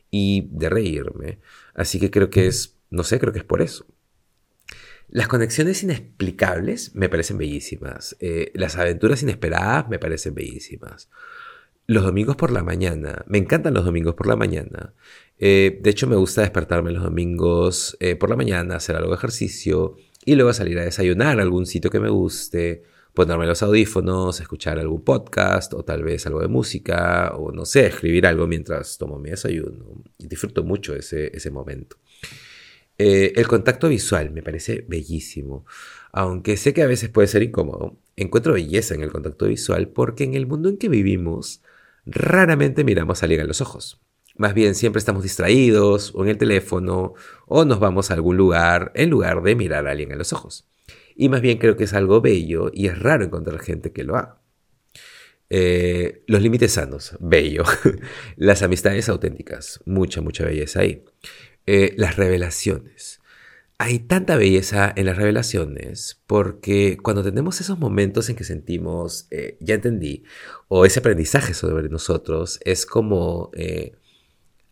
y 0.10 0.48
de 0.50 0.70
reírme. 0.70 1.40
Así 1.74 2.00
que 2.00 2.10
creo 2.10 2.30
que 2.30 2.48
es, 2.48 2.78
no 2.90 3.04
sé, 3.04 3.20
creo 3.20 3.34
que 3.34 3.40
es 3.40 3.46
por 3.46 3.62
eso. 3.62 3.86
Las 5.14 5.28
conexiones 5.28 5.84
inexplicables 5.84 6.96
me 6.96 7.08
parecen 7.08 7.38
bellísimas. 7.38 8.18
Eh, 8.20 8.52
las 8.56 8.78
aventuras 8.78 9.22
inesperadas 9.22 9.88
me 9.88 10.00
parecen 10.00 10.34
bellísimas. 10.34 11.08
Los 11.86 12.04
domingos 12.04 12.36
por 12.36 12.50
la 12.52 12.64
mañana. 12.64 13.24
Me 13.28 13.38
encantan 13.38 13.76
los 13.76 13.86
domingos 13.86 14.16
por 14.16 14.26
la 14.26 14.36
mañana. 14.36 14.96
Eh, 15.38 15.80
de 15.84 15.90
hecho, 15.92 16.08
me 16.08 16.16
gusta 16.16 16.42
despertarme 16.42 16.90
los 16.90 17.04
domingos 17.04 17.96
eh, 18.00 18.16
por 18.16 18.32
la 18.32 18.36
mañana, 18.36 18.78
hacer 18.78 18.96
algo 18.96 19.12
de 19.12 19.18
ejercicio 19.18 19.98
y 20.26 20.34
luego 20.34 20.52
salir 20.52 20.80
a 20.80 20.86
desayunar 20.86 21.38
a 21.38 21.44
algún 21.44 21.68
sitio 21.68 21.92
que 21.92 22.00
me 22.00 22.10
guste, 22.10 22.82
ponerme 23.14 23.46
los 23.46 23.62
audífonos, 23.62 24.42
escuchar 24.42 24.80
algún 24.80 25.04
podcast 25.04 25.76
o 25.76 25.86
tal 25.86 26.02
vez 26.02 26.26
algo 26.26 26.42
de 26.42 26.48
música 26.48 27.36
o 27.36 27.52
no 27.52 27.66
sé, 27.66 27.86
escribir 27.86 28.26
algo 28.26 28.48
mientras 28.48 28.98
tomo 28.98 29.20
mi 29.20 29.30
desayuno. 29.30 30.02
Disfruto 30.18 30.64
mucho 30.64 30.96
ese, 30.96 31.30
ese 31.38 31.52
momento. 31.52 31.98
Eh, 32.98 33.34
el 33.36 33.48
contacto 33.48 33.90
visual 33.90 34.32
me 34.32 34.44
parece 34.44 34.86
bellísimo, 34.88 35.66
aunque 36.12 36.58
sé 36.58 36.74
que 36.74 36.84
a 36.84 36.88
veces 36.88 37.10
puede 37.10 37.28
ser 37.28 37.44
incómodo. 37.44 37.98
Encuentro 38.16 38.54
belleza 38.54 38.94
en 38.94 39.02
el 39.02 39.12
contacto 39.12 39.48
visual 39.48 39.90
porque 39.90 40.24
en 40.24 40.36
el 40.36 40.46
mundo 40.46 40.70
en 40.70 40.78
que 40.78 40.90
vivimos 40.90 41.62
raramente 42.06 42.84
miramos 42.84 43.22
a 43.22 43.26
alguien 43.26 43.42
a 43.42 43.46
los 43.46 43.62
ojos. 43.62 44.02
Más 44.36 44.54
bien 44.54 44.76
siempre 44.76 45.00
estamos 45.00 45.24
distraídos 45.24 46.12
o 46.16 46.24
en 46.24 46.30
el 46.30 46.38
teléfono 46.38 47.14
o 47.48 47.66
nos 47.66 47.80
vamos 47.80 48.10
a 48.10 48.16
algún 48.16 48.38
lugar 48.38 48.92
en 48.96 49.10
lugar 49.10 49.44
de 49.44 49.56
mirar 49.56 49.88
a 49.88 49.92
alguien 49.92 50.12
a 50.12 50.16
los 50.16 50.34
ojos. 50.34 50.68
Y 51.16 51.30
más 51.30 51.42
bien 51.42 51.60
creo 51.60 51.78
que 51.78 51.84
es 51.84 51.94
algo 51.94 52.22
bello 52.22 52.72
y 52.74 52.88
es 52.88 52.98
raro 52.98 53.24
encontrar 53.24 53.60
gente 53.60 53.92
que 53.92 54.04
lo 54.04 54.16
haga. 54.16 54.40
Eh, 55.50 56.24
los 56.26 56.42
límites 56.42 56.72
sanos, 56.74 57.16
bello. 57.20 57.64
Las 58.38 58.64
amistades 58.64 59.08
auténticas, 59.10 59.82
mucha, 59.86 60.22
mucha 60.22 60.46
belleza 60.46 60.80
ahí. 60.80 61.06
Eh, 61.66 61.94
las 61.98 62.18
revelaciones. 62.18 63.22
Hay 63.78 64.00
tanta 64.00 64.36
belleza 64.36 64.92
en 64.96 65.06
las 65.06 65.18
revelaciones 65.18 66.22
porque 66.28 66.98
cuando 67.02 67.24
tenemos 67.24 67.62
esos 67.62 67.80
momentos 67.80 68.30
en 68.30 68.36
que 68.36 68.44
sentimos, 68.44 69.28
eh, 69.32 69.58
ya 69.62 69.76
entendí, 69.76 70.24
o 70.68 70.86
ese 70.86 71.00
aprendizaje 71.00 71.54
sobre 71.54 71.90
nosotros, 71.90 72.60
es 72.66 72.86
como, 72.86 73.50
eh, 73.56 73.94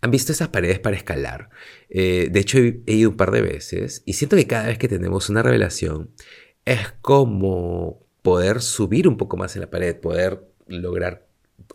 ¿han 0.02 0.12
visto 0.12 0.34
esas 0.34 0.50
paredes 0.50 0.80
para 0.80 0.98
escalar? 0.98 1.50
de 1.90 2.32
hecho, 2.36 2.58
he, 2.58 2.82
he 2.86 2.94
ido 2.94 3.10
un 3.10 3.18
par 3.18 3.32
de 3.32 3.42
veces 3.42 4.04
y 4.06 4.14
siento 4.14 4.36
que 4.38 4.48
cada 4.48 4.68
vez 4.68 4.78
que 4.78 4.88
tenemos 4.88 5.30
una 5.30 5.44
revelación 5.44 6.12
es 6.66 6.94
como 7.02 8.06
poder 8.22 8.62
subir 8.62 9.08
un 9.08 9.18
poco 9.18 9.38
más 9.38 9.56
en 9.56 9.62
la 9.62 9.70
pared, 9.70 9.96
poder 10.00 10.48
lograr 10.68 11.28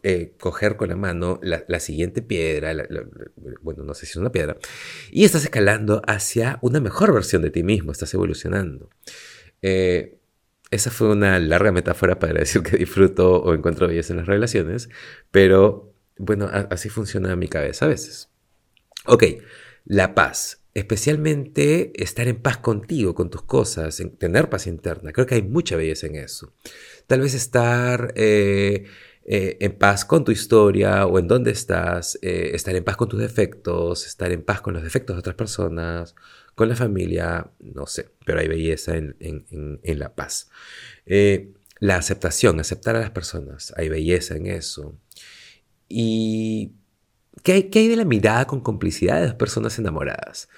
eh, 0.03 0.35
coger 0.39 0.77
con 0.77 0.89
la 0.89 0.97
mano 0.97 1.41
la, 1.43 1.81
siguiente 1.81 2.23
piedra, 2.23 2.75
bueno, 3.63 3.85
no 3.85 3.95
sé 3.95 4.07
si 4.07 4.13
es 4.13 4.17
una 4.17 4.33
piedra, 4.33 4.57
y 5.11 5.25
estás 5.25 5.45
escalando 5.45 6.03
hacia 6.07 6.59
una 6.63 6.81
mejor 6.81 7.13
versión 7.13 7.43
de 7.43 7.51
ti 7.51 7.63
mismo, 7.63 7.93
estás 7.93 8.13
evolucionando. 8.15 8.91
Eh, 9.63 10.19
esa 10.71 10.91
fue 10.91 11.09
una 11.09 11.39
larga 11.39 11.73
metáfora 11.73 12.19
para 12.19 12.35
decir 12.41 12.63
que 12.63 12.77
disfruto 12.77 13.43
o 13.43 13.55
encuentro 13.55 13.89
belleza 13.89 14.13
en 14.13 14.19
las 14.19 14.27
relaciones, 14.27 14.89
pero 15.31 15.95
bueno, 16.19 16.49
así 16.53 16.89
funciona 16.89 17.37
mi 17.37 17.49
cabeza 17.49 17.87
a 17.87 17.89
veces. 17.89 18.31
Ok, 19.07 19.25
la 19.85 20.15
paz, 20.15 20.63
especialmente 20.75 21.93
estar 22.03 22.27
en 22.27 22.37
paz 22.37 22.59
contigo, 22.59 23.15
con 23.15 23.31
tus 23.31 23.43
cosas, 23.43 24.03
tener 24.19 24.49
paz 24.49 24.67
interna, 24.67 25.13
creo 25.13 25.27
que 25.27 25.37
hay 25.37 25.43
mucha 25.43 25.77
belleza 25.77 26.07
en 26.07 26.17
eso. 26.17 26.53
Tal 27.07 27.21
vez 27.21 27.35
estar... 27.35 28.13
Eh, 28.17 28.85
eh, 29.29 29.57
en 29.61 29.77
paz 29.77 30.05
con 30.05 30.25
tu 30.25 30.31
historia 30.31 31.05
o 31.05 31.19
en 31.19 31.27
dónde 31.27 31.51
estás, 31.51 32.17
eh, 32.23 32.53
estar 32.55 32.77
en 32.77 32.85
paz 32.85 32.97
con 32.97 33.09
tus 33.09 33.19
defectos, 33.19 34.07
estar 34.07 34.31
en 34.31 34.45
paz 34.45 34.61
con 34.61 34.73
los 34.75 34.85
defectos 34.85 35.17
de 35.17 35.19
otras 35.19 35.35
personas, 35.35 36.15
con 36.55 36.69
la 36.69 36.77
familia, 36.77 37.51
no 37.59 37.87
sé, 37.87 38.09
pero 38.25 38.39
hay 38.39 38.47
belleza 38.47 38.97
en, 38.97 39.81
la 39.83 40.15
paz. 40.15 40.49
Eh, 41.07 41.53
la 41.81 41.97
aceptación, 41.97 42.61
aceptar 42.61 42.95
a 42.95 43.01
las 43.01 43.11
personas, 43.11 43.75
hay 43.77 43.89
belleza 43.89 44.37
en 44.37 44.47
eso. 44.47 44.97
¿Y 45.89 46.75
qué 47.43 47.53
hay, 47.55 47.63
qué 47.65 47.81
hay 47.81 47.89
de 47.89 47.97
la 47.97 48.05
mirada 48.05 48.47
con 48.47 48.61
complicidad 48.61 49.21
de 49.21 49.27
las 49.27 49.35
personas 49.35 49.77
enamoradas? 49.81 50.49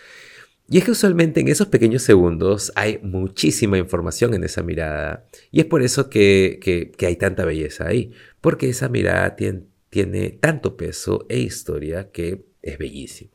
Y 0.71 0.79
es 0.79 0.85
que 0.85 0.91
usualmente 0.91 1.41
en 1.41 1.49
esos 1.49 1.69
pequeños 1.69 2.03
segundos 2.03 2.73
hay 2.75 2.99
muchísima 2.99 3.79
información 3.79 4.35
en 4.35 4.45
esa 4.45 4.63
mirada. 4.63 5.27
Y 5.51 5.61
es 5.61 5.67
por 5.67 5.83
eso 5.83 6.11
que, 6.11 6.93
hay 7.01 7.17
tanta 7.17 7.47
belleza 7.47 7.89
ahí. 7.89 8.13
Porque 8.43 8.69
esa 8.69 8.91
mirada 8.91 9.35
tiene, 9.35 9.63
tiene 9.89 10.31
tanto 10.31 10.77
peso 10.77 11.25
e 11.31 11.39
historia 11.39 12.11
que 12.11 12.45
es 12.61 12.77
bellísimo. 12.77 13.31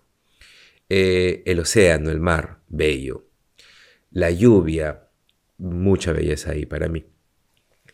Eh, 0.89 1.41
el 1.45 1.59
océano, 1.59 2.11
el 2.11 2.19
mar, 2.19 2.59
bello. 2.69 3.25
La 4.11 4.29
lluvia, 4.29 5.09
mucha 5.57 6.13
belleza 6.13 6.51
ahí 6.51 6.67
para 6.67 6.87
mí. 6.87 7.03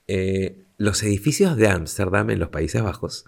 Eh, 0.05 0.65
los 0.79 1.03
edificios 1.03 1.55
de 1.55 1.67
Ámsterdam 1.67 2.31
en 2.31 2.39
los 2.39 2.49
Países 2.49 2.81
Bajos. 2.81 3.25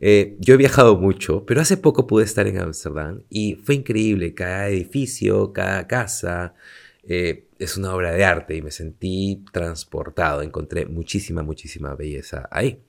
Eh, 0.00 0.36
yo 0.40 0.54
he 0.54 0.56
viajado 0.56 0.96
mucho, 0.96 1.46
pero 1.46 1.60
hace 1.60 1.76
poco 1.76 2.08
pude 2.08 2.24
estar 2.24 2.48
en 2.48 2.58
Ámsterdam 2.58 3.22
y 3.30 3.54
fue 3.54 3.76
increíble. 3.76 4.34
Cada 4.34 4.68
edificio, 4.68 5.52
cada 5.52 5.86
casa 5.86 6.54
es 7.06 7.76
una 7.76 7.94
obra 7.94 8.10
de 8.12 8.24
arte 8.24 8.56
y 8.56 8.62
me 8.62 8.72
sentí 8.72 9.44
transportado. 9.52 10.42
Encontré 10.42 10.86
muchísima, 10.86 11.42
muchísima 11.42 11.94
belleza 11.94 12.48
ahí. 12.50 12.80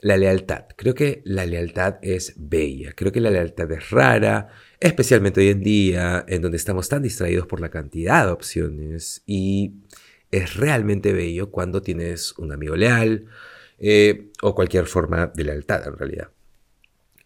La 0.00 0.16
lealtad. 0.16 0.66
Creo 0.76 0.94
que 0.94 1.22
la 1.24 1.44
lealtad 1.44 1.96
es 2.02 2.34
bella. 2.36 2.92
Creo 2.94 3.10
que 3.10 3.20
la 3.20 3.30
lealtad 3.30 3.70
es 3.72 3.90
rara, 3.90 4.48
especialmente 4.78 5.40
hoy 5.40 5.48
en 5.48 5.60
día, 5.60 6.24
en 6.28 6.40
donde 6.40 6.56
estamos 6.56 6.88
tan 6.88 7.02
distraídos 7.02 7.48
por 7.48 7.60
la 7.60 7.68
cantidad 7.68 8.26
de 8.26 8.30
opciones. 8.30 9.24
Y 9.26 9.72
es 10.30 10.56
realmente 10.56 11.12
bello 11.12 11.50
cuando 11.50 11.82
tienes 11.82 12.32
un 12.38 12.52
amigo 12.52 12.76
leal 12.76 13.26
eh, 13.78 14.30
o 14.42 14.54
cualquier 14.54 14.86
forma 14.86 15.28
de 15.34 15.44
lealtad 15.44 15.86
en 15.86 15.96
realidad. 15.96 16.30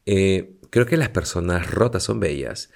Eh, 0.06 0.52
creo 0.70 0.86
que 0.86 0.96
las 0.96 1.10
personas 1.10 1.70
rotas 1.70 2.04
son 2.04 2.20
bellas. 2.20 2.70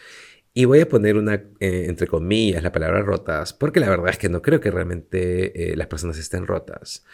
Y 0.55 0.65
voy 0.65 0.81
a 0.81 0.89
poner 0.89 1.17
una, 1.17 1.35
eh, 1.35 1.85
entre 1.87 2.07
comillas, 2.07 2.63
la 2.63 2.73
palabra 2.73 3.03
rotas, 3.03 3.53
porque 3.53 3.79
la 3.79 3.91
verdad 3.91 4.09
es 4.09 4.19
que 4.19 4.31
no 4.31 4.41
creo 4.41 4.61
que 4.61 4.71
realmente 4.71 5.75
las 5.77 5.87
personas 5.87 6.19
estén 6.19 6.47
rotas. 6.47 7.05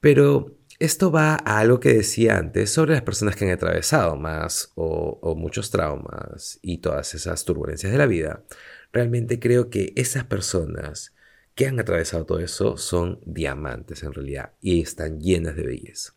Pero 0.00 0.56
esto 0.78 1.10
va 1.10 1.34
a 1.34 1.58
algo 1.58 1.80
que 1.80 1.94
decía 1.94 2.36
antes 2.36 2.70
sobre 2.70 2.92
las 2.92 3.02
personas 3.02 3.34
que 3.34 3.46
han 3.46 3.50
atravesado 3.50 4.16
más 4.16 4.72
o, 4.74 5.34
muchos 5.36 5.70
traumas 5.70 6.58
y 6.60 6.78
todas 6.78 7.14
esas 7.14 7.44
turbulencias 7.44 7.92
de 7.92 7.98
la 7.98 8.06
vida. 8.06 8.44
Realmente 8.92 9.40
creo 9.40 9.70
que 9.70 9.92
esas 9.96 10.24
personas 10.24 11.14
que 11.56 11.66
han 11.66 11.80
atravesado 11.80 12.26
todo 12.26 12.38
eso 12.38 12.76
son 12.76 13.18
diamantes 13.24 14.02
en 14.02 14.12
realidad 14.12 14.52
y 14.60 14.82
están 14.82 15.20
llenas 15.20 15.56
de 15.56 15.64
belleza. 15.64 16.12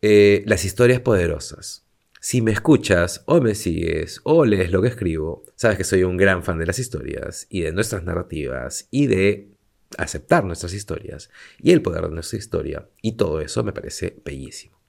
Eh, 0.00 0.44
las 0.46 0.64
historias 0.64 1.00
poderosas. 1.00 1.84
Si 2.20 2.40
me 2.40 2.52
escuchas 2.52 3.24
o 3.26 3.40
me 3.40 3.56
sigues 3.56 4.20
o 4.22 4.44
lees 4.44 4.70
lo 4.70 4.80
que 4.80 4.88
escribo, 4.88 5.44
sabes 5.56 5.76
que 5.76 5.84
soy 5.84 6.04
un 6.04 6.16
gran 6.16 6.44
fan 6.44 6.58
de 6.58 6.66
las 6.66 6.78
historias 6.78 7.46
y 7.50 7.62
de 7.62 7.72
nuestras 7.72 8.04
narrativas 8.04 8.86
y 8.92 9.08
de 9.08 9.50
aceptar 9.96 10.44
nuestras 10.44 10.72
historias 10.72 11.30
y 11.58 11.72
el 11.72 11.82
poder 11.82 12.02
de 12.02 12.10
nuestra 12.10 12.38
historia. 12.38 12.88
Y 13.02 13.16
todo 13.16 13.40
eso 13.40 13.64
me 13.64 13.72
parece 13.72 14.20
bellísimo. 14.24 14.80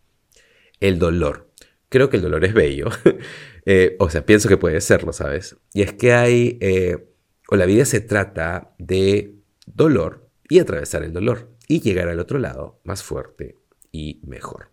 El 0.80 1.00
dolor. 1.00 1.50
Creo 1.90 2.12
que 2.12 2.18
el 2.18 2.24
dolor 2.24 2.46
es 2.46 2.54
bello. 2.54 2.88
Eh, 3.66 3.98
o 4.00 4.10
sea, 4.10 4.26
pienso 4.26 4.50
que 4.50 4.58
puede 4.58 4.82
serlo, 4.82 5.14
¿sabes? 5.14 5.56
Y 5.74 5.84
es 5.84 5.94
que 5.94 6.14
hay... 6.14 6.58
Eh, 6.60 7.06
o 7.50 7.56
la 7.56 7.68
vida 7.68 7.86
se 7.86 8.00
trata 8.00 8.74
de 8.80 9.39
dolor 9.74 10.30
y 10.48 10.60
atravesar 10.60 11.04
el 11.04 11.14
dolor 11.14 11.50
y 11.68 11.82
llegar 11.82 12.10
al 12.10 12.20
otro 12.20 12.40
lado 12.40 12.80
más 12.84 13.04
fuerte 13.04 13.56
y 13.92 14.20
mejor. 14.26 14.72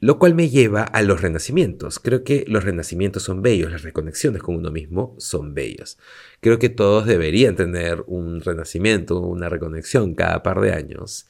Lo 0.00 0.18
cual 0.18 0.34
me 0.34 0.50
lleva 0.50 0.82
a 0.82 1.00
los 1.02 1.20
renacimientos. 1.20 2.00
Creo 2.00 2.24
que 2.24 2.44
los 2.48 2.64
renacimientos 2.64 3.22
son 3.22 3.40
bellos, 3.40 3.70
las 3.70 3.82
reconexiones 3.82 4.42
con 4.42 4.56
uno 4.56 4.72
mismo 4.72 5.14
son 5.18 5.54
bellas. 5.54 5.96
Creo 6.40 6.58
que 6.58 6.68
todos 6.68 7.06
deberían 7.06 7.54
tener 7.54 8.02
un 8.08 8.40
renacimiento, 8.40 9.20
una 9.20 9.48
reconexión 9.48 10.16
cada 10.16 10.42
par 10.42 10.60
de 10.60 10.72
años. 10.72 11.28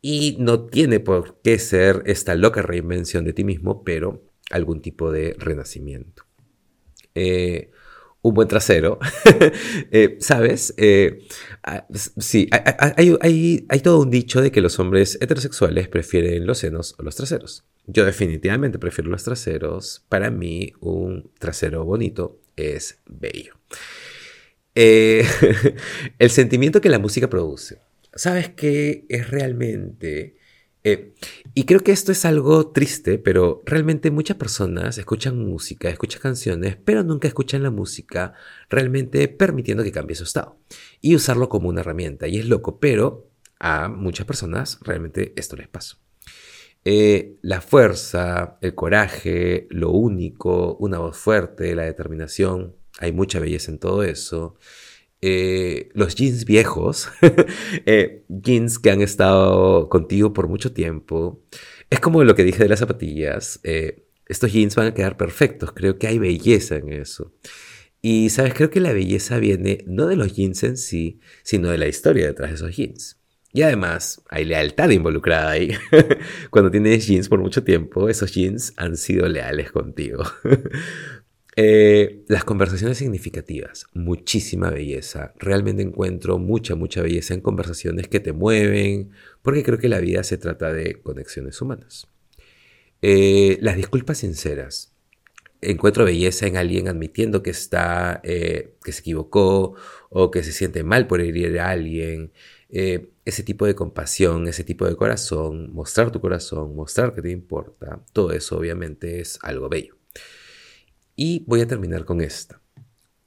Y 0.00 0.34
no 0.40 0.66
tiene 0.66 0.98
por 0.98 1.40
qué 1.42 1.60
ser 1.60 2.02
esta 2.06 2.34
loca 2.34 2.60
reinvención 2.60 3.24
de 3.24 3.34
ti 3.34 3.44
mismo, 3.44 3.84
pero 3.84 4.24
algún 4.50 4.82
tipo 4.82 5.12
de 5.12 5.36
renacimiento. 5.38 6.24
Eh, 7.14 7.70
un 8.22 8.34
buen 8.34 8.48
trasero, 8.48 8.98
¿sabes? 10.20 10.74
Sí, 12.18 12.48
hay, 12.50 13.16
hay, 13.68 13.80
todo 13.80 14.00
un 14.00 14.10
dicho 14.10 14.40
de 14.40 14.52
que 14.52 14.60
los 14.60 14.78
hombres 14.78 15.18
heterosexuales 15.20 15.88
prefieren 15.88 16.46
los 16.46 16.58
senos 16.58 16.94
o 16.98 17.02
los 17.02 17.16
traseros. 17.16 17.64
Yo 17.86 18.04
definitivamente 18.04 18.78
prefiero 18.78 19.10
los 19.10 19.24
traseros. 19.24 20.04
Para 20.08 20.30
mí, 20.30 20.72
un 20.80 21.30
trasero 21.38 21.84
bonito 21.84 22.40
es 22.56 23.00
bello. 23.06 23.54
Eh, 24.74 25.26
el 26.18 26.30
sentimiento 26.30 26.80
que 26.80 26.88
la 26.88 26.98
música 26.98 27.28
produce. 27.28 27.78
¿Sabes 28.14 28.50
qué 28.50 29.04
es 29.08 29.30
realmente... 29.30 30.36
Eh, 30.84 31.14
y 31.54 31.64
creo 31.64 31.80
que 31.80 31.92
esto 31.92 32.10
es 32.10 32.24
algo 32.24 32.72
triste, 32.72 33.18
pero 33.18 33.62
realmente 33.64 34.10
muchas 34.10 34.36
personas 34.36 34.98
escuchan 34.98 35.38
música, 35.38 35.88
escuchan 35.88 36.20
canciones, 36.20 36.76
pero 36.76 37.04
nunca 37.04 37.28
escuchan 37.28 37.62
la 37.62 37.70
música 37.70 38.34
realmente 38.68 39.28
permitiendo 39.28 39.84
que 39.84 39.92
cambie 39.92 40.16
su 40.16 40.24
estado 40.24 40.58
y 41.00 41.14
usarlo 41.14 41.48
como 41.48 41.68
una 41.68 41.80
herramienta. 41.80 42.26
Y 42.26 42.38
es 42.38 42.46
loco, 42.46 42.80
pero 42.80 43.30
a 43.60 43.88
muchas 43.88 44.26
personas 44.26 44.78
realmente 44.82 45.32
esto 45.36 45.56
les 45.56 45.68
pasa. 45.68 45.98
Eh, 46.84 47.36
la 47.42 47.60
fuerza, 47.60 48.58
el 48.60 48.74
coraje, 48.74 49.68
lo 49.70 49.90
único, 49.90 50.76
una 50.80 50.98
voz 50.98 51.16
fuerte, 51.16 51.76
la 51.76 51.84
determinación, 51.84 52.74
hay 52.98 53.12
mucha 53.12 53.38
belleza 53.38 53.70
en 53.70 53.78
todo 53.78 54.02
eso. 54.02 54.56
Eh, 55.22 55.90
los 55.94 56.16
jeans 56.16 56.44
viejos, 56.44 57.08
eh, 57.86 58.24
jeans 58.28 58.78
que 58.78 58.90
han 58.90 59.00
estado 59.00 59.88
contigo 59.88 60.32
por 60.32 60.48
mucho 60.48 60.72
tiempo. 60.72 61.42
Es 61.90 62.00
como 62.00 62.24
lo 62.24 62.34
que 62.34 62.44
dije 62.44 62.62
de 62.62 62.68
las 62.68 62.80
zapatillas. 62.80 63.60
estos 64.26 64.52
jeans 64.52 64.74
van 64.74 64.88
a 64.88 64.94
quedar 64.94 65.16
perfectos. 65.16 65.72
Creo 65.72 65.98
que 65.98 66.08
hay 66.08 66.18
belleza 66.18 66.76
en 66.76 66.92
eso. 66.92 67.32
Y, 68.02 68.30
¿sabes? 68.30 68.54
Creo 68.54 68.68
que 68.70 68.80
la 68.80 68.92
belleza 68.92 69.38
viene 69.38 69.84
no 69.86 70.08
de 70.08 70.16
los 70.16 70.34
jeans 70.34 70.64
en 70.64 70.76
sí, 70.76 71.20
sino 71.44 71.70
de 71.70 71.78
la 71.78 71.86
historia 71.86 72.26
detrás 72.26 72.50
de 72.50 72.56
esos 72.56 72.76
jeans. 72.76 73.16
Y 73.52 73.62
además 73.62 74.22
hay 74.28 74.44
lealtad 74.44 74.90
involucrada 74.90 75.50
ahí. 75.50 75.72
Cuando 76.50 76.70
tienes 76.70 77.06
jeans 77.06 77.28
por 77.28 77.38
mucho 77.38 77.62
tiempo, 77.62 78.08
esos 78.08 78.32
jeans 78.32 78.72
han 78.76 78.96
sido 78.96 79.28
leales 79.28 79.70
contigo. 79.70 80.24
Eh, 81.54 82.24
las 82.28 82.44
conversaciones 82.44 82.96
significativas, 82.98 83.86
muchísima 83.92 84.70
belleza. 84.70 85.34
Realmente 85.38 85.82
encuentro 85.82 86.38
mucha, 86.38 86.74
mucha 86.76 87.02
belleza 87.02 87.34
en 87.34 87.42
conversaciones 87.42 88.08
que 88.08 88.20
te 88.20 88.32
mueven, 88.32 89.10
porque 89.42 89.62
creo 89.62 89.78
que 89.78 89.88
la 89.88 90.00
vida 90.00 90.22
se 90.24 90.38
trata 90.38 90.72
de 90.72 91.02
conexiones 91.02 91.60
humanas. 91.60 92.06
Eh, 93.02 93.58
las 93.60 93.76
disculpas 93.76 94.18
sinceras. 94.18 94.94
Encuentro 95.60 96.04
belleza 96.04 96.46
en 96.46 96.56
alguien 96.56 96.88
admitiendo 96.88 97.42
que 97.42 97.50
está, 97.50 98.20
eh, 98.24 98.76
que 98.84 98.92
se 98.92 99.00
equivocó 99.00 99.74
o 100.10 100.30
que 100.30 100.42
se 100.42 100.52
siente 100.52 100.82
mal 100.84 101.06
por 101.06 101.20
herir 101.20 101.60
a 101.60 101.70
alguien. 101.70 102.32
Ese 102.68 103.42
tipo 103.44 103.66
de 103.66 103.74
compasión, 103.74 104.48
ese 104.48 104.64
tipo 104.64 104.86
de 104.86 104.96
corazón, 104.96 105.72
mostrar 105.72 106.10
tu 106.10 106.20
corazón, 106.20 106.74
mostrar 106.74 107.14
que 107.14 107.22
te 107.22 107.30
importa, 107.30 108.02
todo 108.12 108.32
eso 108.32 108.58
obviamente 108.58 109.20
es 109.20 109.38
algo 109.42 109.68
bello. 109.68 110.01
Y 111.16 111.44
voy 111.46 111.60
a 111.60 111.66
terminar 111.66 112.04
con 112.04 112.20
esta, 112.20 112.60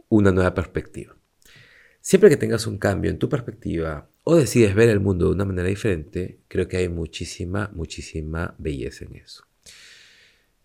una 0.09 0.31
nueva 0.31 0.53
perspectiva. 0.53 1.15
Siempre 2.01 2.29
que 2.29 2.37
tengas 2.37 2.67
un 2.67 2.77
cambio 2.77 3.09
en 3.11 3.19
tu 3.19 3.29
perspectiva 3.29 4.09
o 4.23 4.35
decides 4.35 4.75
ver 4.75 4.89
el 4.89 4.99
mundo 4.99 5.25
de 5.25 5.31
una 5.31 5.45
manera 5.45 5.67
diferente, 5.67 6.39
creo 6.47 6.67
que 6.67 6.77
hay 6.77 6.89
muchísima, 6.89 7.71
muchísima 7.73 8.55
belleza 8.57 9.05
en 9.05 9.15
eso. 9.15 9.45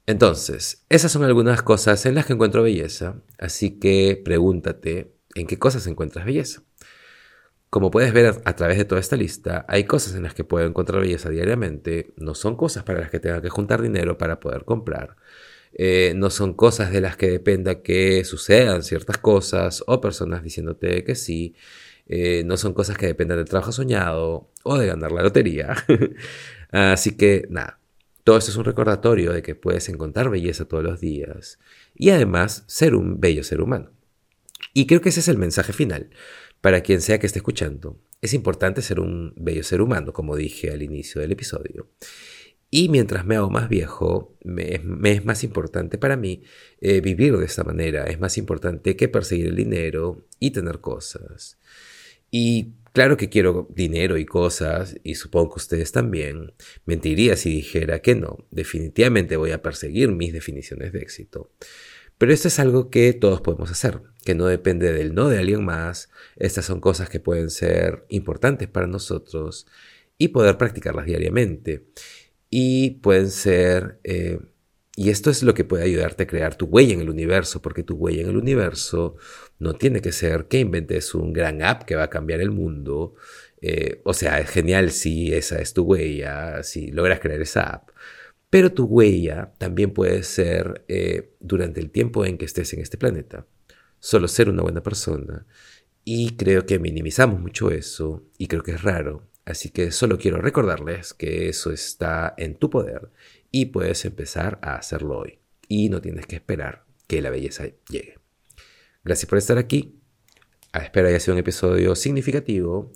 Entonces, 0.06 0.84
esas 0.88 1.12
son 1.12 1.24
algunas 1.24 1.62
cosas 1.62 2.04
en 2.04 2.14
las 2.14 2.26
que 2.26 2.32
encuentro 2.32 2.62
belleza, 2.62 3.22
así 3.38 3.78
que 3.78 4.20
pregúntate 4.24 5.14
en 5.34 5.46
qué 5.46 5.58
cosas 5.58 5.86
encuentras 5.86 6.24
belleza. 6.24 6.62
Como 7.70 7.92
puedes 7.92 8.12
ver 8.12 8.34
a, 8.44 8.56
través 8.56 8.78
de 8.78 8.84
toda 8.84 9.00
esta 9.00 9.16
lista, 9.16 9.64
hay 9.68 9.84
cosas 9.84 10.16
en 10.16 10.24
las 10.24 10.34
que 10.34 10.42
puedo 10.42 10.66
encontrar 10.66 11.00
belleza 11.00 11.30
diariamente, 11.30 12.12
no 12.16 12.34
son 12.34 12.56
cosas 12.56 12.82
para 12.82 12.98
las 12.98 13.10
que 13.10 13.20
tenga 13.20 13.40
que 13.40 13.48
juntar 13.48 13.80
dinero 13.80 14.18
para 14.18 14.40
poder 14.40 14.64
comprar, 14.64 15.16
eh, 15.72 16.12
no 16.16 16.30
son 16.30 16.54
cosas 16.54 16.92
de 16.92 17.00
las 17.00 17.16
que 17.16 17.30
dependa 17.30 17.82
que 17.82 18.24
sucedan 18.24 18.82
ciertas 18.82 19.18
cosas 19.18 19.84
o 19.86 20.00
personas 20.00 20.42
diciéndote 20.42 21.04
que 21.04 21.14
sí, 21.14 21.54
eh, 22.06 22.42
no 22.44 22.56
son 22.56 22.74
cosas 22.74 22.98
que 22.98 23.06
dependan 23.06 23.38
del 23.38 23.48
trabajo 23.48 23.72
soñado 23.72 24.50
o 24.64 24.78
de 24.78 24.86
ganar 24.86 25.12
la 25.12 25.22
lotería. 25.22 25.76
Así 26.70 27.16
que 27.16 27.46
nada, 27.50 27.80
todo 28.24 28.36
esto 28.36 28.50
es 28.50 28.56
un 28.56 28.64
recordatorio 28.64 29.32
de 29.32 29.42
que 29.42 29.54
puedes 29.54 29.88
encontrar 29.88 30.28
belleza 30.28 30.66
todos 30.66 30.84
los 30.84 31.00
días 31.00 31.58
y 31.94 32.10
además 32.10 32.64
ser 32.66 32.94
un 32.94 33.20
bello 33.20 33.44
ser 33.44 33.60
humano. 33.60 33.92
Y 34.74 34.86
creo 34.86 35.00
que 35.00 35.08
ese 35.08 35.20
es 35.20 35.28
el 35.28 35.38
mensaje 35.38 35.72
final 35.72 36.10
para 36.60 36.82
quien 36.82 37.00
sea 37.00 37.18
que 37.18 37.26
esté 37.26 37.38
escuchando. 37.38 37.98
Es 38.20 38.34
importante 38.34 38.82
ser 38.82 39.00
un 39.00 39.32
bello 39.36 39.62
ser 39.64 39.80
humano, 39.80 40.12
como 40.12 40.36
dije 40.36 40.70
al 40.70 40.82
inicio 40.82 41.20
del 41.20 41.32
episodio. 41.32 41.88
Y 42.70 42.88
mientras 42.88 43.26
me 43.26 43.34
hago 43.34 43.50
más 43.50 43.68
viejo, 43.68 44.36
me, 44.44 44.80
es 45.04 45.24
más 45.24 45.42
importante 45.42 45.98
para 45.98 46.16
mí 46.16 46.44
eh, 46.80 47.00
vivir 47.00 47.36
de 47.36 47.44
esta 47.44 47.64
manera. 47.64 48.04
Es 48.04 48.20
más 48.20 48.38
importante 48.38 48.94
que 48.94 49.08
perseguir 49.08 49.46
el 49.46 49.56
dinero 49.56 50.24
y 50.38 50.52
tener 50.52 50.80
cosas. 50.80 51.58
Y 52.30 52.74
claro 52.92 53.16
que 53.16 53.28
quiero 53.28 53.66
dinero 53.74 54.18
y 54.18 54.24
cosas, 54.24 54.96
y 55.02 55.16
supongo 55.16 55.54
que 55.54 55.60
ustedes 55.60 55.90
también. 55.90 56.52
Mentiría 56.86 57.34
si 57.34 57.50
dijera 57.50 58.00
que 58.02 58.14
no. 58.14 58.46
Definitivamente 58.52 59.36
voy 59.36 59.50
a 59.50 59.62
perseguir 59.62 60.10
mis 60.12 60.32
definiciones 60.32 60.92
de 60.92 61.00
éxito. 61.00 61.50
Pero 62.18 62.32
esto 62.32 62.48
es 62.48 62.60
algo 62.60 62.88
que 62.88 63.12
todos 63.14 63.40
podemos 63.40 63.70
hacer, 63.72 64.02
que 64.24 64.36
no 64.36 64.46
depende 64.46 64.92
del 64.92 65.14
no 65.14 65.28
de 65.28 65.38
alguien 65.38 65.64
más. 65.64 66.08
Estas 66.36 66.66
son 66.66 66.80
cosas 66.80 67.08
que 67.08 67.18
pueden 67.18 67.50
ser 67.50 68.04
importantes 68.10 68.68
para 68.68 68.86
nosotros 68.86 69.66
y 70.18 70.28
poder 70.28 70.58
practicarlas 70.58 71.06
diariamente 71.06 71.86
y 72.50 72.90
pueden 73.02 73.30
ser... 73.30 74.00
Eh, 74.04 74.40
y 74.96 75.08
esto 75.08 75.30
es 75.30 75.42
lo 75.42 75.54
que 75.54 75.64
puede 75.64 75.84
ayudarte 75.84 76.24
a 76.24 76.26
crear 76.26 76.56
tu 76.56 76.66
huella 76.66 76.92
en 76.92 77.00
el 77.00 77.08
universo, 77.08 77.62
porque 77.62 77.82
tu 77.82 77.94
huella 77.94 78.22
en 78.22 78.28
el 78.28 78.36
universo 78.36 79.16
no 79.58 79.74
tiene 79.74 80.02
que 80.02 80.12
ser 80.12 80.46
que 80.46 80.58
inventes 80.58 81.14
un 81.14 81.32
gran 81.32 81.62
app 81.62 81.84
que 81.84 81.94
va 81.96 82.04
a 82.04 82.10
cambiar 82.10 82.40
el 82.40 82.50
mundo. 82.50 83.14
Eh, 83.62 84.02
o 84.04 84.12
sea, 84.12 84.40
es 84.40 84.50
genial 84.50 84.90
si 84.90 85.32
esa 85.32 85.60
es 85.60 85.72
tu 85.72 85.84
huella, 85.84 86.62
si 86.64 86.90
logras 86.90 87.20
crear 87.20 87.40
esa 87.40 87.62
app. 87.62 87.90
Pero 88.50 88.72
tu 88.72 88.84
huella 88.84 89.52
también 89.58 89.92
puede 89.92 90.22
ser 90.24 90.84
eh, 90.88 91.34
durante 91.40 91.80
el 91.80 91.90
tiempo 91.90 92.26
en 92.26 92.36
que 92.36 92.44
estés 92.44 92.72
en 92.74 92.80
este 92.80 92.98
planeta. 92.98 93.46
Solo 94.00 94.28
ser 94.28 94.50
una 94.50 94.62
buena 94.62 94.82
persona. 94.82 95.46
Y 96.04 96.36
creo 96.36 96.66
que 96.66 96.78
minimizamos 96.78 97.40
mucho 97.40 97.70
eso 97.70 98.24
y 98.38 98.48
creo 98.48 98.62
que 98.62 98.72
es 98.72 98.82
raro. 98.82 99.29
Así 99.44 99.70
que 99.70 99.90
solo 99.90 100.18
quiero 100.18 100.40
recordarles 100.40 101.14
que 101.14 101.48
eso 101.48 101.72
está 101.72 102.34
en 102.36 102.56
tu 102.56 102.70
poder 102.70 103.10
y 103.50 103.66
puedes 103.66 104.04
empezar 104.04 104.58
a 104.62 104.76
hacerlo 104.76 105.18
hoy. 105.18 105.38
Y 105.68 105.88
no 105.88 106.00
tienes 106.00 106.26
que 106.26 106.36
esperar 106.36 106.84
que 107.06 107.22
la 107.22 107.30
belleza 107.30 107.64
llegue. 107.88 108.18
Gracias 109.04 109.28
por 109.28 109.38
estar 109.38 109.58
aquí. 109.58 110.00
Espero 110.72 111.08
haya 111.08 111.20
sido 111.20 111.34
un 111.34 111.40
episodio 111.40 111.94
significativo. 111.96 112.92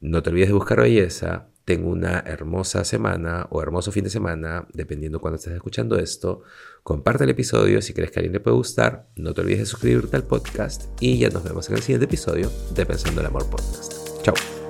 No 0.00 0.22
te 0.22 0.30
olvides 0.30 0.48
de 0.48 0.54
buscar 0.54 0.80
belleza. 0.80 1.48
Tengo 1.64 1.90
una 1.90 2.20
hermosa 2.20 2.84
semana 2.84 3.48
o 3.50 3.60
hermoso 3.60 3.90
fin 3.90 4.04
de 4.04 4.10
semana, 4.10 4.68
dependiendo 4.72 5.20
cuando 5.20 5.36
estés 5.36 5.54
escuchando 5.54 5.98
esto. 5.98 6.42
Comparte 6.84 7.24
el 7.24 7.30
episodio 7.30 7.82
si 7.82 7.92
crees 7.92 8.12
que 8.12 8.18
a 8.18 8.20
alguien 8.20 8.34
le 8.34 8.40
puede 8.40 8.56
gustar. 8.56 9.08
No 9.16 9.34
te 9.34 9.40
olvides 9.40 9.60
de 9.60 9.66
suscribirte 9.66 10.14
al 10.14 10.24
podcast 10.24 10.84
y 11.00 11.18
ya 11.18 11.28
nos 11.30 11.42
vemos 11.42 11.68
en 11.68 11.76
el 11.76 11.82
siguiente 11.82 12.04
episodio 12.04 12.52
de 12.72 12.86
Pensando 12.86 13.20
el 13.20 13.26
Amor 13.26 13.50
Podcast. 13.50 14.22
Chao. 14.22 14.65